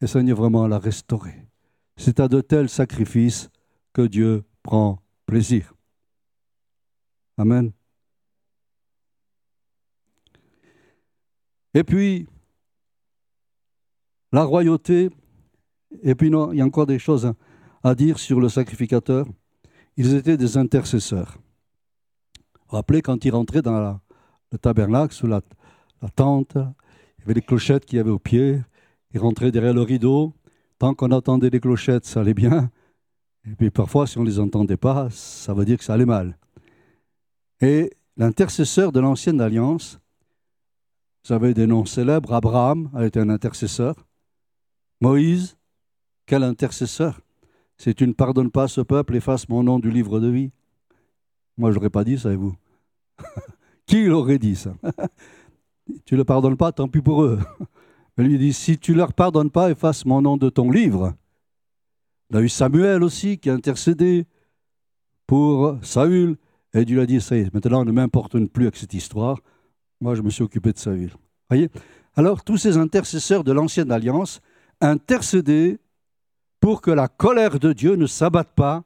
[0.00, 1.46] Et Seigneur vraiment l'a restauré.
[1.96, 3.50] C'est à de tels sacrifices
[3.92, 5.74] que Dieu prend plaisir.
[7.38, 7.72] Amen.
[11.74, 12.26] Et puis,
[14.32, 15.10] la royauté,
[16.02, 17.32] et puis non, il y a encore des choses
[17.82, 19.26] à dire sur le sacrificateur.
[19.96, 21.38] Ils étaient des intercesseurs.
[22.68, 24.00] Rappelez quand il rentrait dans
[24.52, 25.40] le tabernacle, sous la,
[26.14, 28.60] tente, il y avait les clochettes qu'il y avait au pied.
[29.12, 30.34] Il rentrait derrière le rideau.
[30.78, 32.70] Tant qu'on entendait les clochettes, ça allait bien.
[33.48, 36.04] Et puis parfois, si on ne les entendait pas, ça veut dire que ça allait
[36.04, 36.36] mal.
[37.60, 40.00] Et l'intercesseur de l'ancienne alliance,
[41.24, 42.34] vous avez des noms célèbres.
[42.34, 43.94] Abraham a été un intercesseur.
[45.00, 45.56] Moïse,
[46.26, 47.20] quel intercesseur?
[47.78, 50.50] Si tu ne pardonnes pas ce peuple, efface mon nom du livre de vie.
[51.56, 52.54] Moi, je n'aurais pas dit, savez-vous.
[53.86, 54.74] Qui l'aurait dit ça?
[56.04, 57.38] Tu ne le pardonnes pas, tant pis pour eux.
[58.16, 61.14] Mais lui dit, si tu leur pardonnes pas, efface mon nom de ton livre.
[62.30, 64.26] On a eu Samuel aussi qui a intercédé
[65.28, 66.38] pour Saül.
[66.74, 69.38] Et Dieu a dit, ça y est, maintenant ne m'importe plus avec cette histoire.
[70.00, 71.12] Moi, je me suis occupé de Saül.
[71.48, 71.70] Voyez?
[72.16, 74.40] Alors, tous ces intercesseurs de l'ancienne alliance
[74.80, 75.78] intercédaient
[76.58, 78.82] pour que la colère de Dieu ne s'abatte pas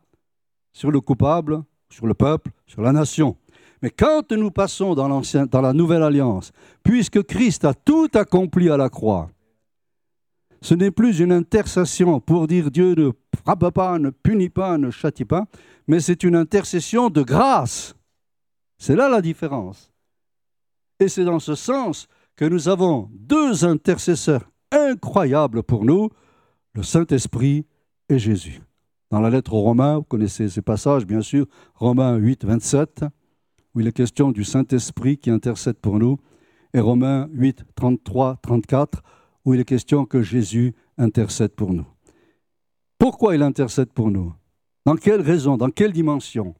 [0.72, 3.36] sur le coupable sur le peuple, sur la nation.
[3.82, 5.08] Mais quand nous passons dans,
[5.60, 9.30] la nouvelle alliance, puisque Christ a tout accompli à la croix,
[10.62, 14.90] ce n'est plus une intercession pour dire Dieu ne frappe pas, ne punit pas, ne
[14.90, 15.46] châtie pas,
[15.86, 17.94] mais c'est une intercession de grâce.
[18.78, 19.90] C'est là la différence.
[20.98, 26.10] Et c'est dans ce sens que nous avons deux intercesseurs incroyables pour nous,
[26.74, 27.66] le Saint-Esprit
[28.10, 28.60] et Jésus.
[29.10, 33.04] Dans la lettre aux Romains, vous connaissez ces passages, bien sûr, Romains 8, 27,
[33.74, 36.18] où il est question du Saint-Esprit qui intercède pour nous,
[36.72, 39.02] et Romains 8, 33, 34,
[39.44, 41.86] où il est question que Jésus intercède pour nous.
[42.98, 44.32] Pourquoi il intercède pour nous?
[44.86, 45.56] Dans quelle raison?
[45.56, 46.54] Dans quelle dimension?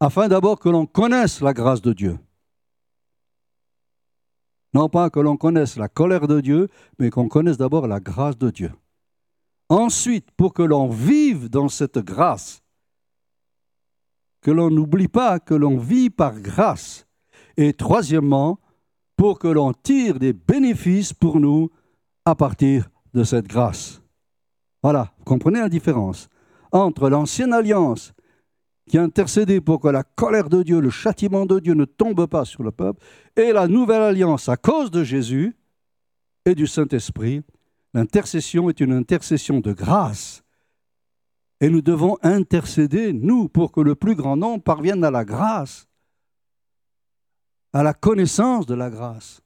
[0.00, 2.18] Afin d'abord que l'on connaisse la grâce de Dieu.
[4.72, 8.38] Non pas que l'on connaisse la colère de Dieu, mais qu'on connaisse d'abord la grâce
[8.38, 8.70] de Dieu.
[9.68, 12.62] Ensuite, pour que l'on vive dans cette grâce,
[14.40, 17.06] que l'on n'oublie pas que l'on vit par grâce.
[17.56, 18.58] Et troisièmement,
[19.16, 21.70] pour que l'on tire des bénéfices pour nous
[22.24, 24.00] à partir de cette grâce.
[24.82, 26.28] Voilà, vous comprenez la différence
[26.70, 28.12] entre l'ancienne alliance
[28.88, 32.44] qui intercédait pour que la colère de Dieu, le châtiment de Dieu ne tombe pas
[32.44, 33.04] sur le peuple,
[33.36, 35.54] et la nouvelle alliance à cause de Jésus
[36.46, 37.42] et du Saint-Esprit.
[37.94, 40.42] L'intercession est une intercession de grâce.
[41.60, 45.88] Et nous devons intercéder, nous, pour que le plus grand nombre parvienne à la grâce,
[47.72, 49.40] à la connaissance de la grâce.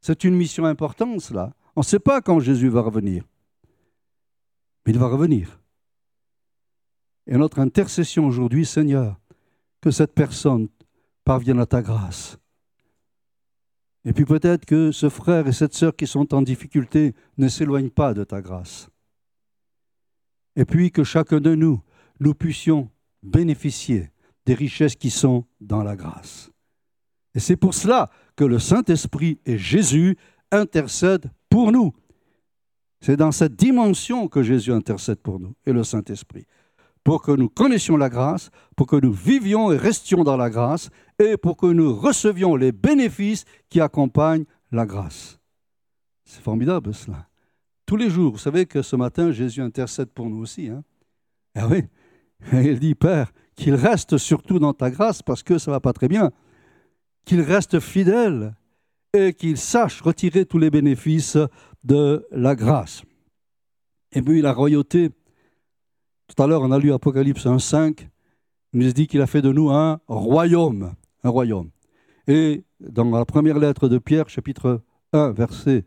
[0.00, 1.52] C'est une mission importante, cela.
[1.74, 3.24] On ne sait pas quand Jésus va revenir.
[4.84, 5.60] Mais il va revenir.
[7.26, 9.18] Et notre intercession aujourd'hui, Seigneur,
[9.80, 10.68] que cette personne
[11.24, 12.38] parvienne à ta grâce.
[14.06, 17.90] Et puis peut-être que ce frère et cette sœur qui sont en difficulté ne s'éloignent
[17.90, 18.88] pas de ta grâce.
[20.54, 21.82] Et puis que chacun de nous,
[22.20, 22.88] nous puissions
[23.24, 24.10] bénéficier
[24.46, 26.52] des richesses qui sont dans la grâce.
[27.34, 30.16] Et c'est pour cela que le Saint-Esprit et Jésus
[30.52, 31.92] intercèdent pour nous.
[33.00, 36.46] C'est dans cette dimension que Jésus intercède pour nous et le Saint-Esprit
[37.06, 40.90] pour que nous connaissions la grâce, pour que nous vivions et restions dans la grâce,
[41.20, 45.38] et pour que nous recevions les bénéfices qui accompagnent la grâce.
[46.24, 47.28] C'est formidable cela.
[47.86, 50.68] Tous les jours, vous savez que ce matin, Jésus intercède pour nous aussi.
[50.68, 50.82] Hein
[51.54, 51.84] ah oui,
[52.52, 55.92] il dit, Père, qu'il reste surtout dans ta grâce, parce que ça ne va pas
[55.92, 56.32] très bien,
[57.24, 58.56] qu'il reste fidèle
[59.16, 61.38] et qu'il sache retirer tous les bénéfices
[61.84, 63.02] de la grâce.
[64.10, 65.12] Et puis la royauté,
[66.26, 68.08] tout à l'heure, on a lu Apocalypse 1.5.
[68.72, 70.94] Il nous dit qu'il a fait de nous un royaume.
[72.26, 75.84] Et dans la première lettre de Pierre, chapitre 1, verset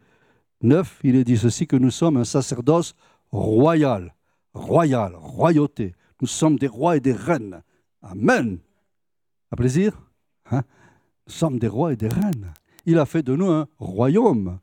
[0.61, 2.95] 9, il est dit ceci que nous sommes un sacerdoce
[3.31, 4.15] royal.
[4.53, 5.93] Royal, royauté.
[6.21, 7.61] Nous sommes des rois et des reines.
[8.01, 8.59] Amen.
[9.51, 10.01] À plaisir
[10.51, 10.63] hein?
[11.27, 12.51] Nous sommes des rois et des reines.
[12.85, 14.59] Il a fait de nous un royaume.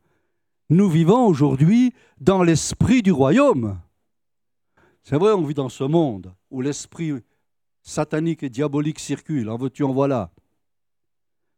[0.69, 3.79] Nous vivons aujourd'hui dans l'esprit du royaume.
[5.09, 7.13] C'est vrai, on vit dans ce monde où l'esprit
[7.81, 10.33] satanique et diabolique circule, en veux-tu, en voilà.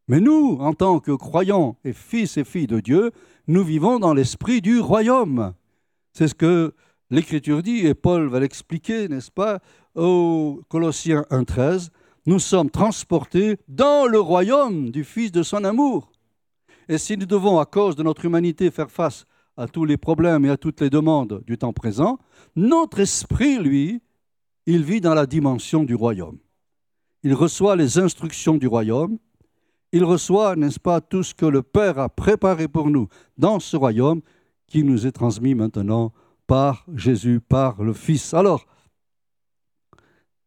[0.07, 3.11] Mais nous, en tant que croyants et fils et filles de Dieu,
[3.47, 5.55] nous vivons dans l'esprit du royaume.
[6.13, 6.75] C'est ce que
[7.09, 9.61] l'Écriture dit, et Paul va l'expliquer, n'est-ce pas,
[9.95, 11.89] au Colossiens 1.13.
[12.27, 16.13] Nous sommes transportés dans le royaume du Fils de son amour.
[16.87, 19.25] Et si nous devons, à cause de notre humanité, faire face
[19.59, 22.19] à tous les problèmes et à toutes les demandes du temps présent,
[22.55, 24.01] notre esprit, lui,
[24.67, 26.39] il vit dans la dimension du royaume.
[27.25, 29.19] Il reçoit les instructions du royaume,
[29.91, 33.77] il reçoit, n'est-ce pas, tout ce que le Père a préparé pour nous dans ce
[33.77, 34.21] royaume
[34.69, 36.13] qui nous est transmis maintenant
[36.47, 38.35] par Jésus, par le Fils.
[38.35, 38.65] Alors,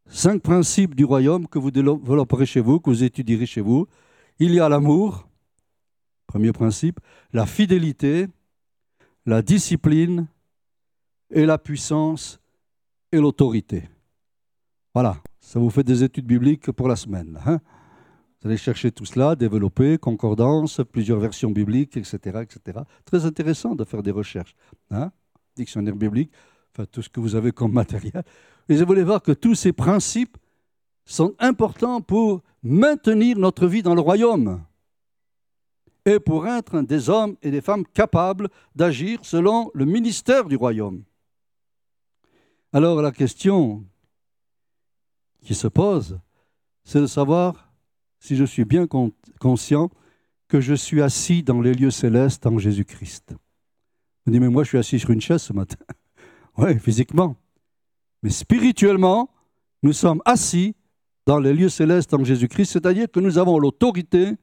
[0.06, 3.86] cinq principes du royaume que vous développerez chez vous, que vous étudierez chez vous.
[4.38, 5.28] Il y a l'amour,
[6.26, 6.98] premier principe,
[7.32, 8.28] la fidélité,
[9.26, 10.26] la discipline
[11.30, 12.40] et la puissance
[13.10, 13.88] et l'autorité.
[14.94, 17.38] Voilà, ça vous fait des études bibliques pour la semaine.
[17.46, 17.60] Hein.
[18.40, 22.18] vous allez chercher tout cela, développer, concordance, plusieurs versions bibliques, etc.
[22.42, 22.80] etc.
[23.04, 24.54] Très intéressant de faire des recherches.
[24.90, 25.10] Hein.
[25.56, 26.32] Dictionnaire biblique,
[26.72, 28.24] enfin tout ce que vous avez comme matériel.
[28.68, 30.36] Et vous voulez voir que tous ces principes
[31.04, 34.62] sont importants pour maintenir notre vie dans le royaume
[36.04, 41.04] et pour être des hommes et des femmes capables d'agir selon le ministère du royaume.
[42.72, 43.84] Alors la question
[45.42, 46.18] qui se pose,
[46.84, 47.72] c'est de savoir
[48.18, 48.86] si je suis bien
[49.38, 49.90] conscient
[50.48, 53.34] que je suis assis dans les lieux célestes en Jésus-Christ.
[54.24, 55.76] Vous dites, mais moi je suis assis sur une chaise ce matin.
[56.56, 57.36] oui, physiquement.
[58.22, 59.30] Mais spirituellement,
[59.82, 60.76] nous sommes assis
[61.26, 64.36] dans les lieux célestes en Jésus-Christ, c'est-à-dire que nous avons l'autorité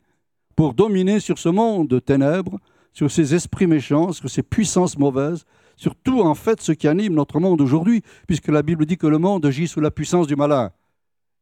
[0.59, 2.59] pour dominer sur ce monde de ténèbres,
[2.91, 5.45] sur ces esprits méchants, sur ces puissances mauvaises,
[5.77, 9.07] sur tout en fait ce qui anime notre monde aujourd'hui, puisque la Bible dit que
[9.07, 10.73] le monde agit sous la puissance du malin.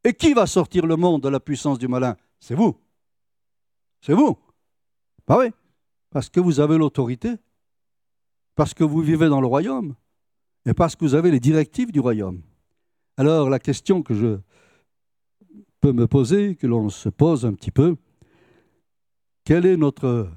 [0.03, 2.15] Et qui va sortir le monde de la puissance du malin?
[2.39, 2.77] C'est vous.
[4.01, 4.37] C'est vous.
[5.27, 5.51] Bah oui,
[6.11, 7.37] parce que vous avez l'autorité,
[8.53, 9.95] parce que vous vivez dans le royaume,
[10.67, 12.43] et parce que vous avez les directives du royaume.
[13.17, 14.37] Alors la question que je
[15.81, 17.97] peux me poser, que l'on se pose un petit peu,
[19.47, 20.27] quelle est notre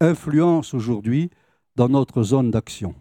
[0.00, 1.28] influence aujourd'hui
[1.74, 2.94] dans notre zone d'action?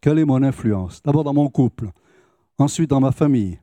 [0.00, 1.02] Quelle est mon influence?
[1.02, 1.90] D'abord dans mon couple,
[2.56, 3.60] ensuite dans ma famille,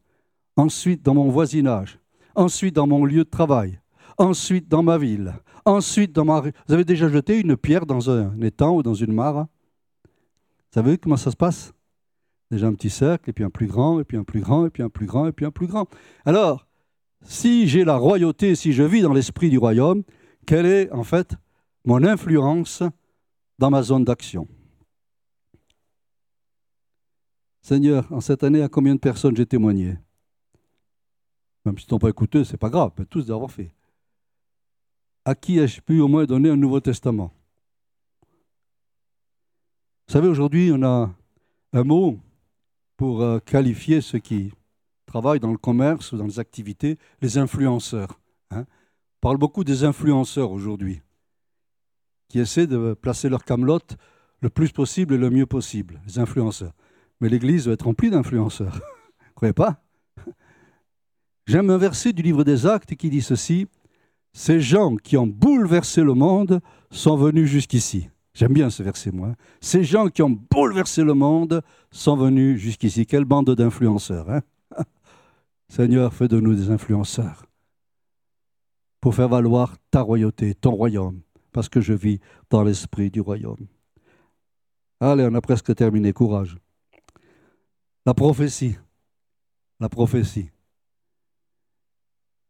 [0.55, 1.97] ensuite dans mon voisinage,
[2.35, 3.79] ensuite dans mon lieu de travail,
[4.19, 5.33] ensuite dans ma ville,
[5.65, 6.53] ensuite dans ma rue.
[6.67, 9.47] Vous avez déjà jeté une pierre dans un étang ou dans une mare
[10.03, 11.73] Vous savez comment ça se passe?
[12.51, 14.69] Déjà un petit cercle, et puis un plus grand, et puis un plus grand, et
[14.69, 15.87] puis un plus grand, et puis un plus grand.
[16.25, 16.67] Alors,
[17.23, 20.03] si j'ai la royauté, si je vis dans l'esprit du royaume,
[20.45, 21.35] quelle est en fait
[21.83, 22.83] mon influence
[23.59, 24.47] dans ma zone d'action?
[27.61, 29.97] Seigneur, en cette année, à combien de personnes j'ai témoigné?
[31.65, 33.71] Même si tu pas écouté, c'est pas grave, tous d'avoir fait.
[35.25, 37.33] À qui ai-je pu au moins donner un Nouveau Testament?
[40.07, 41.11] Vous savez, aujourd'hui, on a
[41.73, 42.19] un mot
[42.95, 44.53] pour euh, qualifier ceux qui
[45.07, 48.19] travaillent dans le commerce ou dans les activités, les influenceurs.
[48.51, 48.65] Hein.
[49.25, 51.01] Parle beaucoup des influenceurs aujourd'hui,
[52.29, 53.97] qui essaient de placer leur camelote
[54.39, 56.73] le plus possible et le mieux possible, les influenceurs.
[57.19, 58.75] Mais l'Église doit être remplie d'influenceurs.
[59.25, 59.81] Vous croyez pas?
[61.47, 63.65] J'aime un verset du livre des Actes qui dit ceci
[64.31, 66.61] Ces gens qui ont bouleversé le monde
[66.91, 68.09] sont venus jusqu'ici.
[68.35, 69.33] J'aime bien ce verset, moi.
[69.59, 73.07] Ces gens qui ont bouleversé le monde sont venus jusqu'ici.
[73.07, 74.29] Quelle bande d'influenceurs.
[74.29, 74.41] Hein?
[75.67, 77.47] Seigneur, fais de nous des influenceurs
[79.13, 83.67] faire valoir ta royauté, ton royaume, parce que je vis dans l'esprit du royaume.
[84.99, 86.13] Allez, on a presque terminé.
[86.13, 86.57] Courage.
[88.05, 88.77] La prophétie.
[89.79, 90.49] La prophétie.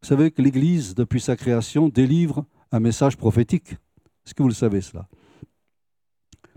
[0.02, 3.72] Vous savez que l'Église, depuis sa création, délivre un message prophétique.
[4.26, 5.08] Est-ce que vous le savez cela?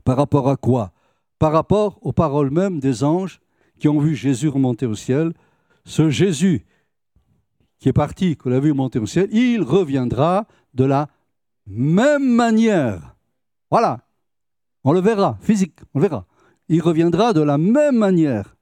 [0.05, 0.93] Par rapport à quoi?
[1.39, 3.41] Par rapport aux paroles mêmes des anges
[3.79, 5.33] qui ont vu Jésus remonter au ciel.
[5.85, 6.67] Ce Jésus
[7.79, 11.09] qui est parti, qu'on a vu monter au ciel, il reviendra de la
[11.67, 13.17] même manière.
[13.71, 14.01] Voilà.
[14.85, 16.27] On le verra, physique, on le verra.
[16.69, 18.57] Il reviendra de la même manière.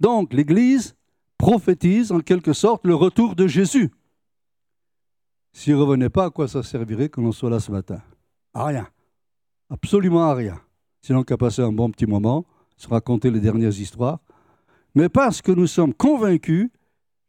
[0.00, 0.94] Donc l'Église
[1.38, 3.90] prophétise en quelque sorte le retour de Jésus.
[5.52, 8.02] S'il ne revenait pas, à quoi ça servirait que l'on soit là ce matin?
[8.52, 8.88] À rien.
[9.70, 10.60] Absolument à rien.
[11.02, 12.44] Sinon qu'à passer un bon petit moment,
[12.76, 14.18] se raconter les dernières histoires.
[14.94, 16.70] Mais parce que nous sommes convaincus,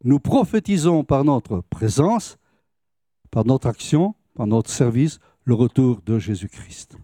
[0.04, 2.38] nous prophétisons par notre présence,
[3.32, 6.98] par notre action, par notre service, le retour de Jésus-Christ.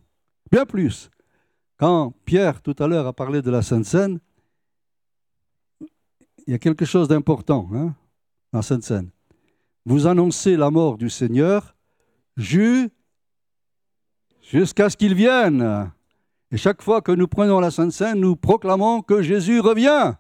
[0.52, 1.10] Bien plus,
[1.78, 4.20] quand Pierre tout à l'heure a parlé de la Sainte Seine,
[6.46, 7.96] il y a quelque chose d'important hein,
[8.52, 9.10] dans cette scène.
[9.86, 11.76] Vous annoncez la mort du Seigneur
[12.38, 12.90] jusqu'à
[14.90, 15.92] ce qu'il vienne.
[16.52, 20.14] Et chaque fois que nous prenons la Sainte Seine, nous proclamons que Jésus revient.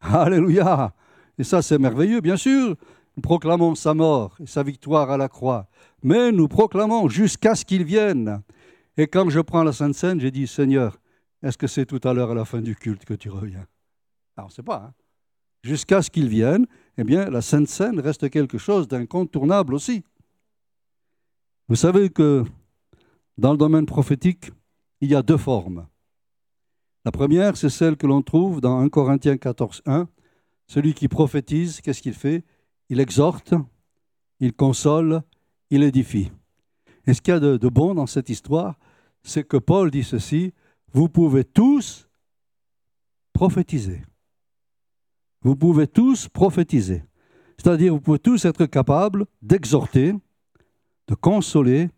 [0.00, 0.94] Alléluia.
[1.42, 2.76] Et ça, c'est merveilleux, bien sûr.
[3.16, 5.66] Nous proclamons sa mort et sa victoire à la croix.
[6.04, 8.44] Mais nous proclamons jusqu'à ce qu'il vienne.
[8.96, 11.00] Et quand je prends la Sainte Seine, j'ai dit, Seigneur,
[11.42, 13.66] est-ce que c'est tout à l'heure à la fin du culte que tu reviens?
[14.36, 14.84] Alors, on ne sait pas.
[14.86, 14.94] Hein
[15.64, 20.04] jusqu'à ce qu'ils viennent, eh bien, la Sainte Seine reste quelque chose d'incontournable aussi.
[21.66, 22.44] Vous savez que
[23.36, 24.52] dans le domaine prophétique,
[25.00, 25.88] il y a deux formes.
[27.04, 30.06] La première, c'est celle que l'on trouve dans 1 Corinthiens 14, 1.
[30.72, 32.46] Celui qui prophétise, qu'est-ce qu'il fait?
[32.88, 33.52] Il exhorte,
[34.40, 35.22] il console,
[35.68, 36.32] il édifie.
[37.06, 38.78] Et ce qu'il y a de, bon dans cette histoire,
[39.22, 40.54] c'est que Paul dit ceci,
[40.94, 42.08] vous pouvez tous
[43.34, 44.00] prophétiser.
[45.42, 47.04] Vous pouvez tous prophétiser.
[47.58, 50.14] C'est-à-dire, vous pouvez tous être capables d'exhorter,
[51.06, 51.90] de consoler,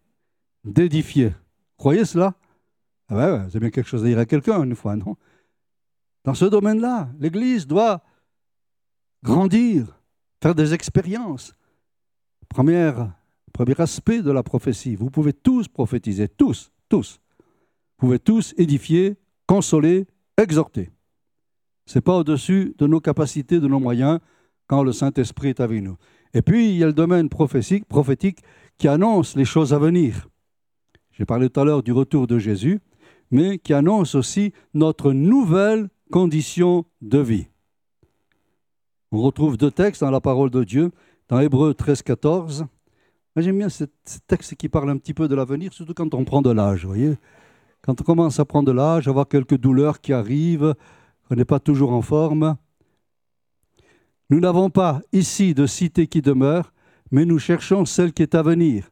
[0.65, 1.33] d'édifier.
[1.77, 2.35] Croyez cela?
[3.07, 5.17] Ah ouais, C'est bien quelque chose à dire à quelqu'un une fois, non?
[6.25, 8.03] Dans ce domaine-là, l'Église doit
[9.25, 9.99] grandir,
[10.41, 11.57] faire des expériences.
[12.49, 12.93] Premier
[13.79, 17.21] aspect de la prophétie, vous pouvez tous prophétiser, tous, tous.
[17.99, 19.17] Vous pouvez tous édifier,
[19.47, 20.07] consoler,
[20.37, 20.91] exhorter.
[21.87, 24.21] Ce n'est pas au-dessus de nos capacités, de nos moyens,
[24.67, 25.97] quand le Saint-Esprit est avec nous.
[26.35, 28.41] Et puis, il y a le domaine prophétique, prophétique
[28.79, 30.29] qui annonce les choses à venir.
[31.13, 32.81] J'ai parlé tout à l'heure du retour de Jésus,
[33.31, 37.47] mais qui annonce aussi notre nouvelle condition de vie.
[39.13, 40.91] On retrouve deux textes dans la parole de Dieu,
[41.29, 42.67] dans Hébreu 13, 14.
[43.37, 43.85] J'aime bien ce
[44.27, 47.17] texte qui parle un petit peu de l'avenir, surtout quand on prend de l'âge, voyez.
[47.83, 50.75] Quand on commence à prendre de l'âge, avoir quelques douleurs qui arrivent,
[51.31, 52.57] on n'est pas toujours en forme.
[54.31, 56.73] Nous n'avons pas ici de cité qui demeure,
[57.11, 58.91] mais nous cherchons celle qui est à venir.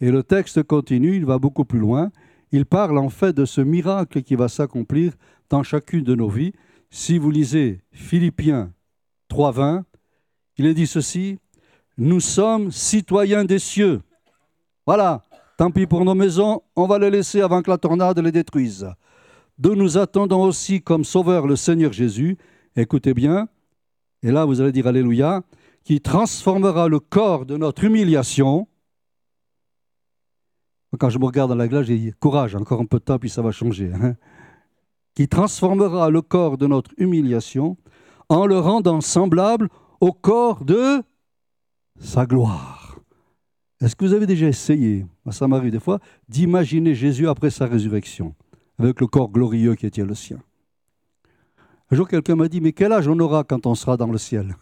[0.00, 2.10] Et le texte continue, il va beaucoup plus loin.
[2.52, 5.14] Il parle en fait de ce miracle qui va s'accomplir
[5.50, 6.52] dans chacune de nos vies.
[6.90, 8.72] Si vous lisez Philippiens
[9.34, 9.82] 3.20,
[10.58, 11.38] il est dit ceci,
[11.98, 14.00] nous sommes citoyens des cieux.
[14.86, 15.24] Voilà,
[15.58, 18.86] tant pis pour nos maisons, on va les laisser avant que la tornade les détruise
[19.58, 22.36] dont nous attendons aussi comme sauveur le Seigneur Jésus.
[22.76, 23.48] Écoutez bien,
[24.22, 25.42] et là vous allez dire Alléluia,
[25.84, 28.68] qui transformera le corps de notre humiliation.
[30.98, 33.18] Quand je me regarde dans la glace, j'ai dit courage, encore un peu de temps,
[33.18, 33.92] puis ça va changer.
[33.92, 34.14] Hein.
[35.14, 37.76] qui transformera le corps de notre humiliation
[38.28, 39.68] en le rendant semblable
[40.00, 41.02] au corps de
[41.98, 42.98] sa gloire.
[43.80, 45.98] Est-ce que vous avez déjà essayé, ça m'arrive des fois,
[46.28, 48.34] d'imaginer Jésus après sa résurrection,
[48.78, 50.38] avec le corps glorieux qui était le sien?
[51.90, 54.18] Un jour, quelqu'un m'a dit, mais quel âge on aura quand on sera dans le
[54.18, 54.56] ciel?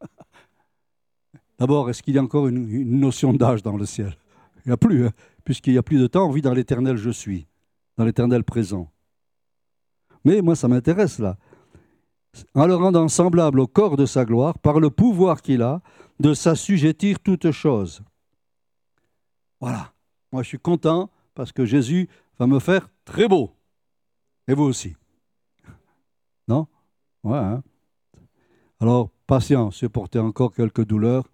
[1.58, 4.16] D'abord, est-ce qu'il y a encore une, notion d'âge dans le ciel?
[4.64, 5.12] Il n'y a plus, hein.
[5.44, 7.46] puisqu'il n'y a plus de temps, on vit dans l'éternel je suis,
[7.96, 8.90] dans l'éternel présent.
[10.24, 11.38] Mais moi, ça m'intéresse là.
[12.54, 15.80] En le rendant semblable au corps de sa gloire, par le pouvoir qu'il a
[16.20, 18.02] de s'assujettir toutes choses.
[19.60, 19.92] Voilà.
[20.32, 22.08] Moi, je suis content parce que Jésus
[22.38, 23.52] va me faire très beau.
[24.48, 24.96] Et vous aussi.
[26.48, 26.68] Non?
[27.24, 27.38] Ouais.
[27.38, 27.62] Hein
[28.78, 31.24] Alors, patience, supportez encore quelques douleurs,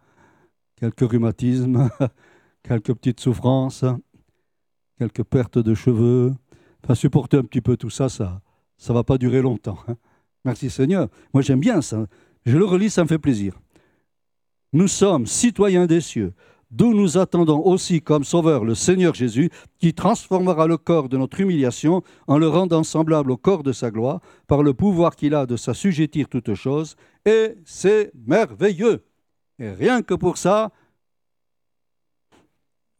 [0.77, 1.91] quelques rhumatismes,
[2.63, 3.85] quelques petites souffrances,
[4.99, 6.33] quelques pertes de cheveux.
[6.83, 8.41] Enfin, supporter un petit peu tout ça, ça
[8.89, 9.79] ne va pas durer longtemps.
[9.89, 9.97] Hein.
[10.45, 11.09] Merci Seigneur.
[11.33, 12.07] Moi, j'aime bien ça.
[12.45, 13.61] Je le relis, ça me fait plaisir.
[14.73, 16.33] Nous sommes citoyens des cieux,
[16.71, 21.41] d'où nous attendons aussi comme sauveur le Seigneur Jésus, qui transformera le corps de notre
[21.41, 25.47] humiliation en le rendant semblable au corps de sa gloire, par le pouvoir qu'il a
[25.47, 26.97] de s'assujettir toutes choses.
[27.25, 29.05] Et c'est merveilleux.
[29.59, 30.73] Et rien que pour ça,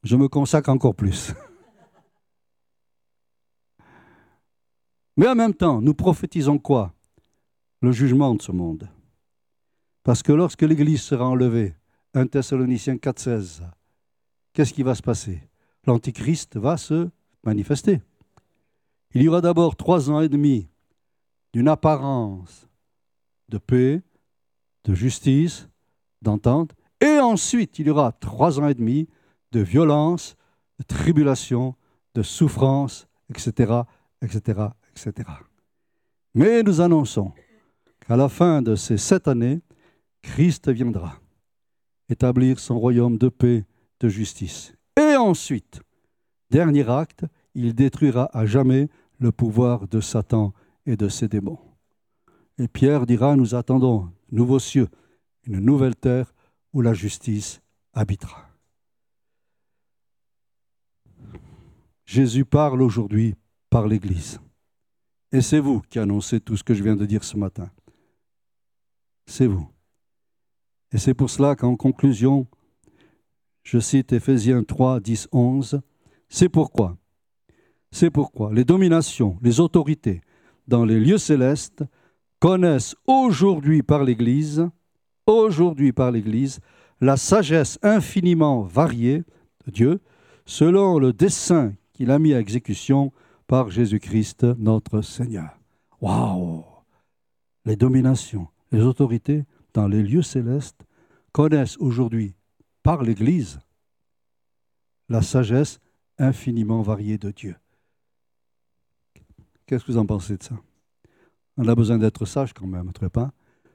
[0.05, 1.33] je me consacre encore plus.
[5.17, 6.93] Mais en même temps, nous prophétisons quoi?
[7.83, 8.89] Le jugement de ce monde.
[10.05, 11.75] Parce que lorsque l'Église sera enlevée,
[12.15, 13.63] 1 Thessaloniciens 4,16,
[14.53, 15.43] qu'est-ce qui va se passer?
[15.85, 17.09] L'Antichrist va se
[17.43, 18.01] manifester.
[19.15, 20.69] Il y aura d'abord trois ans et demi
[21.53, 22.69] d'une apparence
[23.49, 24.01] de paix,
[24.85, 25.69] de justice,
[26.23, 29.09] d'entente, et ensuite il y aura trois ans et demi
[29.51, 30.37] de violence,
[30.79, 31.75] de tribulation,
[32.15, 33.83] de souffrance, etc.,
[34.23, 35.29] etc., etc.
[36.35, 37.33] Mais nous annonçons
[38.07, 39.61] qu'à la fin de ces sept années,
[40.23, 41.19] Christ viendra
[42.09, 43.65] établir son royaume de paix,
[44.01, 44.75] de justice.
[44.97, 45.81] Et ensuite,
[46.51, 47.25] dernier acte,
[47.55, 48.89] il détruira à jamais
[49.19, 50.53] le pouvoir de Satan
[50.85, 51.59] et de ses démons.
[52.59, 54.89] Et Pierre dira, nous attendons nouveaux cieux,
[55.45, 56.35] une nouvelle terre
[56.73, 57.61] où la justice
[57.95, 58.49] habitera.
[62.05, 63.35] Jésus parle aujourd'hui
[63.71, 64.39] par l'Église.
[65.31, 67.71] Et c'est vous qui annoncez tout ce que je viens de dire ce matin.
[69.27, 69.69] C'est vous.
[70.93, 72.47] Et c'est pour cela qu'en conclusion,
[73.63, 75.81] je cite Éphésiens 3, 10, 11,
[76.29, 76.97] c'est pourquoi,
[77.91, 80.21] c'est pourquoi les dominations, les autorités
[80.69, 81.85] dans les lieux célestes
[82.41, 84.69] connaissent aujourd'hui par l'Église,
[85.27, 86.61] aujourd'hui par l'Église,
[87.01, 89.25] la sagesse infiniment variée
[89.67, 90.01] de Dieu,
[90.45, 93.13] selon le dessein qu'il a mis à exécution
[93.47, 95.59] par Jésus-Christ notre Seigneur.
[96.01, 96.65] Waouh
[97.65, 99.45] Les dominations, les autorités
[99.75, 100.85] dans les lieux célestes
[101.31, 102.35] connaissent aujourd'hui
[102.83, 103.61] par l'Église
[105.09, 105.79] la sagesse
[106.19, 107.55] infiniment variée de Dieu.
[109.67, 110.57] Qu'est-ce que vous en pensez de ça?
[111.57, 113.33] On a besoin d'être sage quand même, ne pas?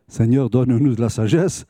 [0.07, 1.65] Seigneur, donne-nous de la sagesse,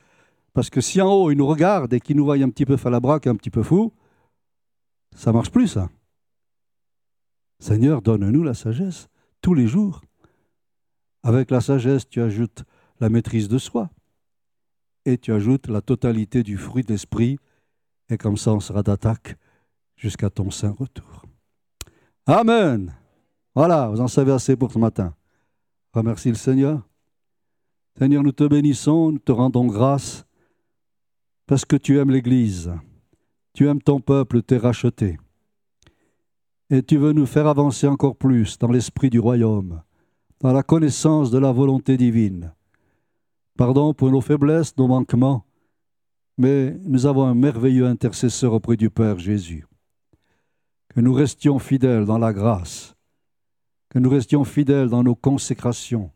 [0.53, 2.77] parce que si en haut, il nous regarde et qu'il nous voit un petit peu
[2.77, 3.93] falabraque, un petit peu fou,
[5.15, 5.89] ça marche plus, ça.
[7.59, 9.09] Seigneur, donne-nous la sagesse
[9.41, 10.01] tous les jours.
[11.23, 12.63] Avec la sagesse, tu ajoutes
[12.99, 13.89] la maîtrise de soi
[15.07, 17.37] et tu ajoutes la totalité du fruit d'esprit,
[18.09, 19.37] et comme ça on sera d'attaque
[19.95, 21.23] jusqu'à ton saint retour.
[22.25, 22.93] Amen.
[23.55, 25.15] Voilà, vous en savez assez pour ce matin.
[25.93, 26.85] Remercie le Seigneur.
[27.97, 30.25] Seigneur, nous te bénissons, nous te rendons grâce
[31.45, 32.73] parce que tu aimes l'Église,
[33.53, 35.17] tu aimes ton peuple, t'es racheté.
[36.69, 39.81] Et tu veux nous faire avancer encore plus dans l'esprit du royaume,
[40.41, 42.53] dans la connaissance de la volonté divine.
[43.57, 45.43] Pardon pour nos faiblesses, nos manquements,
[46.37, 49.65] mais nous avons un merveilleux intercesseur auprès du Père Jésus.
[50.89, 52.95] Que nous restions fidèles dans la grâce,
[53.89, 56.11] que nous restions fidèles dans nos consécrations,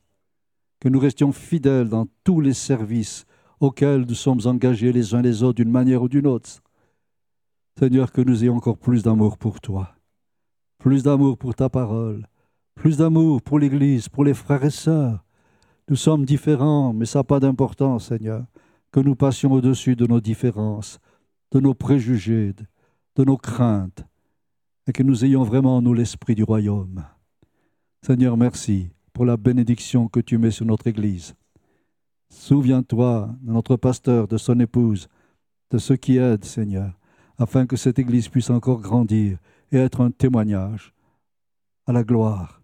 [0.79, 3.25] que nous restions fidèles dans tous les services
[3.59, 6.61] auxquels nous sommes engagés les uns les autres d'une manière ou d'une autre.
[7.79, 9.95] Seigneur, que nous ayons encore plus d'amour pour toi,
[10.77, 12.27] plus d'amour pour ta parole,
[12.75, 15.25] plus d'amour pour l'Église, pour les frères et sœurs,
[15.91, 18.45] nous sommes différents, mais ça n'a pas d'importance, Seigneur.
[18.93, 20.99] Que nous passions au-dessus de nos différences,
[21.51, 22.53] de nos préjugés,
[23.17, 24.05] de nos craintes,
[24.87, 27.03] et que nous ayons vraiment, nous, l'esprit du royaume.
[28.03, 31.35] Seigneur, merci pour la bénédiction que tu mets sur notre Église.
[32.29, 35.09] Souviens-toi de notre pasteur, de son épouse,
[35.71, 36.97] de ceux qui aident, Seigneur,
[37.37, 39.39] afin que cette Église puisse encore grandir
[39.73, 40.93] et être un témoignage
[41.85, 42.61] à la gloire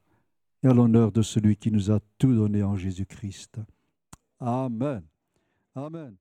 [0.63, 3.59] et à l'honneur de celui qui nous a tout donné en Jésus-Christ.
[4.39, 5.03] Amen.
[5.75, 6.15] Amen.